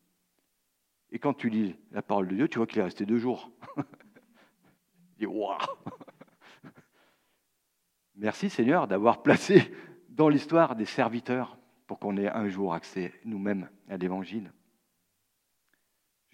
Et 1.11 1.19
quand 1.19 1.33
tu 1.33 1.49
lis 1.49 1.77
la 1.93 2.03
parole 2.03 2.29
de 2.29 2.35
Dieu, 2.35 2.49
tu 2.49 2.59
vois 2.59 2.67
qu'il 2.67 2.81
est 2.81 2.85
resté 2.85 3.07
deux 3.07 3.17
jours. 3.17 3.51
dis, 5.19 5.25
waouh 5.25 5.57
Merci 8.17 8.51
Seigneur 8.51 8.87
d'avoir 8.87 9.23
placé 9.23 9.75
dans 10.11 10.29
l'histoire 10.29 10.77
des 10.77 10.85
serviteurs 10.85 11.57
pour 11.87 11.99
qu'on 12.01 12.19
ait 12.19 12.29
un 12.29 12.49
jour 12.49 12.75
accès 12.75 13.15
nous-mêmes 13.25 13.71
à 13.89 13.97
l'Évangile. 13.97 14.53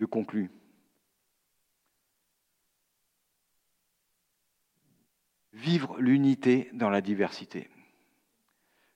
Je 0.00 0.04
conclus. 0.04 0.50
Vivre 5.56 5.98
l'unité 5.98 6.68
dans 6.74 6.90
la 6.90 7.00
diversité. 7.00 7.70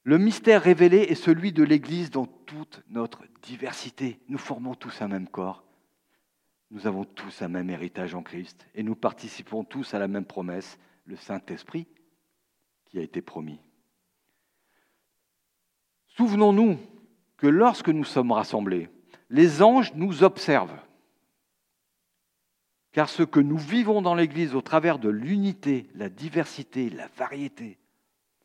Le 0.02 0.18
mystère 0.18 0.62
révélé 0.62 0.98
est 0.98 1.14
celui 1.14 1.52
de 1.52 1.62
l'Église 1.62 2.10
dans 2.10 2.26
toute 2.26 2.82
notre 2.90 3.24
diversité. 3.40 4.20
Nous 4.28 4.36
formons 4.36 4.74
tous 4.74 5.00
un 5.00 5.08
même 5.08 5.26
corps. 5.26 5.64
Nous 6.70 6.86
avons 6.86 7.04
tous 7.04 7.40
un 7.40 7.48
même 7.48 7.70
héritage 7.70 8.14
en 8.14 8.22
Christ 8.22 8.66
et 8.74 8.82
nous 8.82 8.94
participons 8.94 9.64
tous 9.64 9.94
à 9.94 9.98
la 9.98 10.06
même 10.06 10.26
promesse, 10.26 10.78
le 11.06 11.16
Saint-Esprit 11.16 11.86
qui 12.84 12.98
a 12.98 13.02
été 13.02 13.22
promis. 13.22 13.58
Souvenons-nous 16.08 16.78
que 17.38 17.46
lorsque 17.46 17.88
nous 17.88 18.04
sommes 18.04 18.32
rassemblés, 18.32 18.90
les 19.30 19.62
anges 19.62 19.94
nous 19.94 20.24
observent. 20.24 20.78
Car 22.92 23.08
ce 23.08 23.22
que 23.22 23.40
nous 23.40 23.58
vivons 23.58 24.02
dans 24.02 24.14
l'Église 24.14 24.54
au 24.54 24.62
travers 24.62 24.98
de 24.98 25.08
l'unité, 25.08 25.86
la 25.94 26.08
diversité, 26.08 26.90
la 26.90 27.06
variété, 27.16 27.78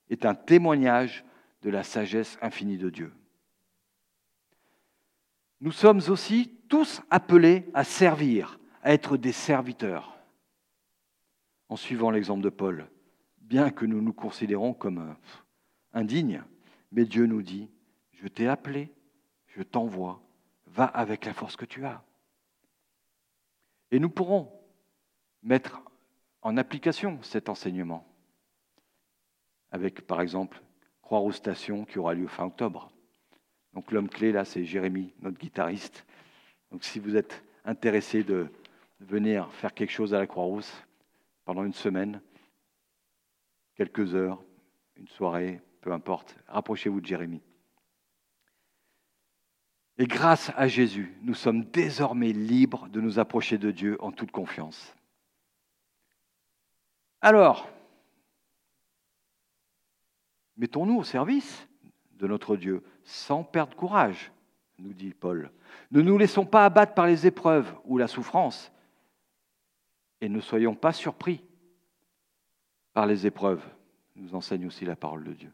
est 0.09 0.25
un 0.25 0.35
témoignage 0.35 1.25
de 1.63 1.69
la 1.71 1.83
sagesse 1.83 2.37
infinie 2.41 2.77
de 2.77 2.89
Dieu. 2.89 3.11
Nous 5.61 5.71
sommes 5.71 6.01
aussi 6.09 6.51
tous 6.69 7.01
appelés 7.09 7.65
à 7.73 7.83
servir, 7.83 8.59
à 8.83 8.93
être 8.93 9.17
des 9.17 9.31
serviteurs, 9.31 10.15
en 11.69 11.75
suivant 11.75 12.11
l'exemple 12.11 12.43
de 12.43 12.49
Paul, 12.49 12.87
bien 13.39 13.71
que 13.71 13.85
nous 13.85 14.01
nous 14.01 14.13
considérons 14.13 14.73
comme 14.73 15.15
indignes. 15.93 16.43
Mais 16.91 17.05
Dieu 17.05 17.25
nous 17.25 17.41
dit, 17.41 17.69
je 18.13 18.27
t'ai 18.27 18.47
appelé, 18.47 18.93
je 19.47 19.63
t'envoie, 19.63 20.21
va 20.67 20.85
avec 20.85 21.25
la 21.25 21.33
force 21.33 21.55
que 21.55 21.65
tu 21.65 21.83
as. 21.85 22.03
Et 23.95 23.99
nous 23.99 24.09
pourrons 24.09 24.51
mettre 25.41 25.81
en 26.41 26.57
application 26.57 27.17
cet 27.23 27.47
enseignement 27.47 28.05
avec, 29.71 30.05
par 30.05 30.19
exemple, 30.19 30.61
Croix-Rouge 31.01 31.35
Station 31.35 31.85
qui 31.85 31.97
aura 31.97 32.13
lieu 32.13 32.27
fin 32.27 32.43
octobre. 32.43 32.91
Donc 33.71 33.93
l'homme 33.93 34.09
clé, 34.09 34.33
là, 34.33 34.43
c'est 34.43 34.65
Jérémy, 34.65 35.13
notre 35.21 35.37
guitariste. 35.37 36.05
Donc 36.71 36.83
si 36.83 36.99
vous 36.99 37.15
êtes 37.15 37.41
intéressé 37.63 38.25
de 38.25 38.49
venir 38.99 39.49
faire 39.53 39.73
quelque 39.73 39.93
chose 39.93 40.13
à 40.13 40.19
la 40.19 40.27
Croix-Rousse 40.27 40.83
pendant 41.45 41.63
une 41.63 41.71
semaine, 41.71 42.19
quelques 43.75 44.13
heures, 44.13 44.43
une 44.97 45.07
soirée, 45.07 45.61
peu 45.79 45.93
importe, 45.93 46.35
rapprochez-vous 46.49 46.99
de 46.99 47.05
Jérémie. 47.05 47.43
Et 49.97 50.07
grâce 50.07 50.51
à 50.55 50.67
Jésus, 50.67 51.13
nous 51.21 51.33
sommes 51.33 51.63
désormais 51.63 52.33
libres 52.33 52.87
de 52.89 52.99
nous 52.99 53.19
approcher 53.19 53.57
de 53.57 53.71
Dieu 53.71 53.97
en 54.01 54.11
toute 54.11 54.31
confiance. 54.31 54.93
Alors, 57.21 57.69
mettons-nous 60.57 60.97
au 60.97 61.03
service 61.03 61.67
de 62.13 62.27
notre 62.27 62.57
Dieu 62.57 62.83
sans 63.03 63.43
perdre 63.43 63.75
courage, 63.75 64.31
nous 64.79 64.93
dit 64.93 65.13
Paul. 65.13 65.51
Ne 65.91 66.01
nous 66.01 66.17
laissons 66.17 66.45
pas 66.45 66.65
abattre 66.65 66.93
par 66.93 67.07
les 67.07 67.25
épreuves 67.25 67.73
ou 67.85 67.97
la 67.97 68.07
souffrance 68.07 68.71
et 70.21 70.29
ne 70.29 70.41
soyons 70.41 70.75
pas 70.75 70.91
surpris 70.91 71.43
par 72.93 73.05
les 73.05 73.27
épreuves, 73.27 73.63
nous 74.15 74.35
enseigne 74.35 74.65
aussi 74.65 74.85
la 74.85 74.95
parole 74.95 75.23
de 75.23 75.33
Dieu. 75.33 75.51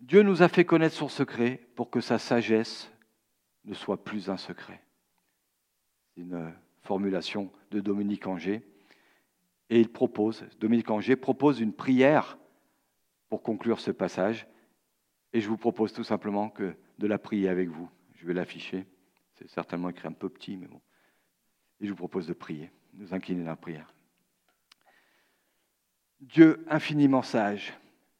Dieu 0.00 0.22
nous 0.22 0.42
a 0.42 0.48
fait 0.48 0.64
connaître 0.64 0.94
son 0.94 1.08
secret 1.08 1.60
pour 1.74 1.90
que 1.90 2.00
sa 2.00 2.18
sagesse 2.18 2.92
ne 3.64 3.74
soit 3.74 4.04
plus 4.04 4.28
un 4.28 4.36
secret. 4.36 4.82
C'est 6.14 6.20
une 6.20 6.54
formulation 6.82 7.50
de 7.70 7.80
Dominique 7.80 8.26
Angers. 8.26 8.62
Et 9.68 9.80
il 9.80 9.90
propose, 9.90 10.44
Dominique 10.60 10.90
Angers 10.90 11.16
propose 11.16 11.60
une 11.60 11.72
prière 11.72 12.38
pour 13.28 13.42
conclure 13.42 13.80
ce 13.80 13.90
passage. 13.90 14.46
Et 15.32 15.40
je 15.40 15.48
vous 15.48 15.56
propose 15.56 15.92
tout 15.92 16.04
simplement 16.04 16.48
que 16.48 16.76
de 16.98 17.06
la 17.06 17.18
prier 17.18 17.48
avec 17.48 17.68
vous. 17.68 17.90
Je 18.14 18.26
vais 18.26 18.34
l'afficher. 18.34 18.86
C'est 19.34 19.48
certainement 19.48 19.90
écrit 19.90 20.08
un 20.08 20.12
peu 20.12 20.28
petit, 20.28 20.56
mais 20.56 20.68
bon. 20.68 20.80
Et 21.80 21.86
je 21.86 21.90
vous 21.90 21.96
propose 21.96 22.26
de 22.26 22.32
prier, 22.32 22.70
nous 22.94 23.12
incliner 23.12 23.42
dans 23.42 23.50
la 23.50 23.56
prière. 23.56 23.92
Dieu 26.20 26.64
infiniment 26.68 27.22
sage, 27.22 27.74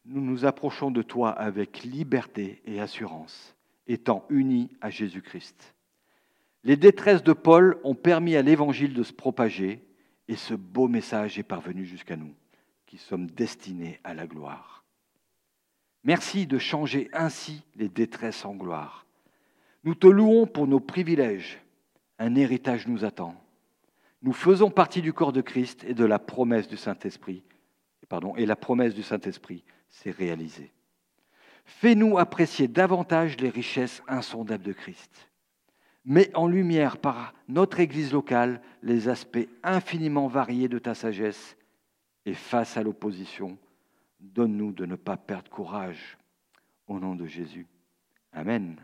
nous 0.07 0.21
nous 0.21 0.45
approchons 0.45 0.90
de 0.90 1.03
toi 1.03 1.31
avec 1.31 1.83
liberté 1.83 2.62
et 2.64 2.81
assurance, 2.81 3.55
étant 3.87 4.25
unis 4.31 4.71
à 4.81 4.90
Jésus-Christ. 4.90 5.75
Les 6.64 6.77
détresses 6.77 7.23
de 7.23 7.33
Paul 7.33 7.79
ont 7.85 7.95
permis 7.95 8.37
à 8.37 8.42
l'Évangile 8.42 8.95
de 8.95 9.03
se 9.03 9.12
propager 9.12 9.85
et 10.29 10.37
ce 10.37 10.55
beau 10.55 10.88
message 10.88 11.38
est 11.38 11.45
parvenu 11.45 11.85
jusqu'à 11.85 12.16
nous, 12.16 12.35
qui 12.87 12.99
sommes 12.99 13.27
destinés 13.27 14.01
à 14.05 14.14
la 14.14 14.27
gloire. 14.27 14.85
Merci 16.05 16.47
de 16.47 16.59
changer 16.59 17.09
ainsi 17.12 17.62
les 17.75 17.88
détresses 17.88 18.45
en 18.45 18.55
gloire. 18.55 19.07
Nous 19.85 19.95
te 19.95 20.07
louons 20.07 20.47
pour 20.47 20.66
nos 20.66 20.81
privilèges. 20.81 21.61
Un 22.19 22.35
héritage 22.35 22.87
nous 22.87 23.05
attend. 23.05 23.40
Nous 24.23 24.33
faisons 24.33 24.71
partie 24.71 25.03
du 25.03 25.12
corps 25.12 25.33
de 25.33 25.40
Christ 25.40 25.85
et 25.85 25.95
de 25.95 26.05
la 26.05 26.19
promesse 26.19 26.69
du 26.69 26.77
Saint-Esprit. 26.77 27.42
Pardon, 28.09 28.37
et 28.37 28.47
la 28.47 28.55
promesse 28.55 28.95
du 28.95 29.03
Saint-Esprit 29.03 29.64
s'est 29.88 30.11
réalisé. 30.11 30.72
Fais-nous 31.64 32.18
apprécier 32.18 32.68
davantage 32.68 33.37
les 33.38 33.51
richesses 33.51 34.03
insondables 34.07 34.64
de 34.64 34.72
Christ. 34.72 35.31
Mets 36.05 36.31
en 36.37 36.46
lumière 36.46 36.99
par 36.99 37.35
notre 37.49 37.81
Église 37.81 38.12
locale 38.12 38.62
les 38.83 39.09
aspects 39.09 39.49
infiniment 39.64 40.29
variés 40.29 40.68
de 40.68 40.79
ta 40.79 40.94
sagesse 40.94 41.57
et 42.25 42.35
face 42.35 42.77
à 42.77 42.83
l'opposition, 42.85 43.59
donne-nous 44.20 44.72
de 44.72 44.87
ne 44.87 44.94
pas 44.94 45.16
perdre 45.16 45.51
courage. 45.51 46.16
Au 46.87 47.01
nom 47.01 47.16
de 47.16 47.27
Jésus. 47.27 47.66
Amen. 48.33 48.77